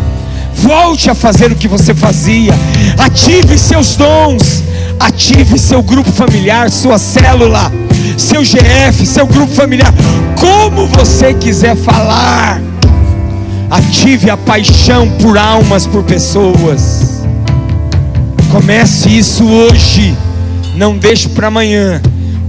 [0.54, 2.54] volte a fazer o que você fazia,
[2.98, 4.62] ative seus dons,
[4.98, 7.72] ative seu grupo familiar, sua célula,
[8.16, 9.92] seu GF, seu grupo familiar,
[10.38, 12.60] como você quiser falar
[13.72, 17.22] Ative a paixão por almas, por pessoas.
[18.50, 20.14] Comece isso hoje.
[20.76, 21.98] Não deixe para amanhã,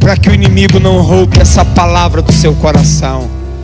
[0.01, 3.29] para que o inimigo não roube essa palavra do seu coração.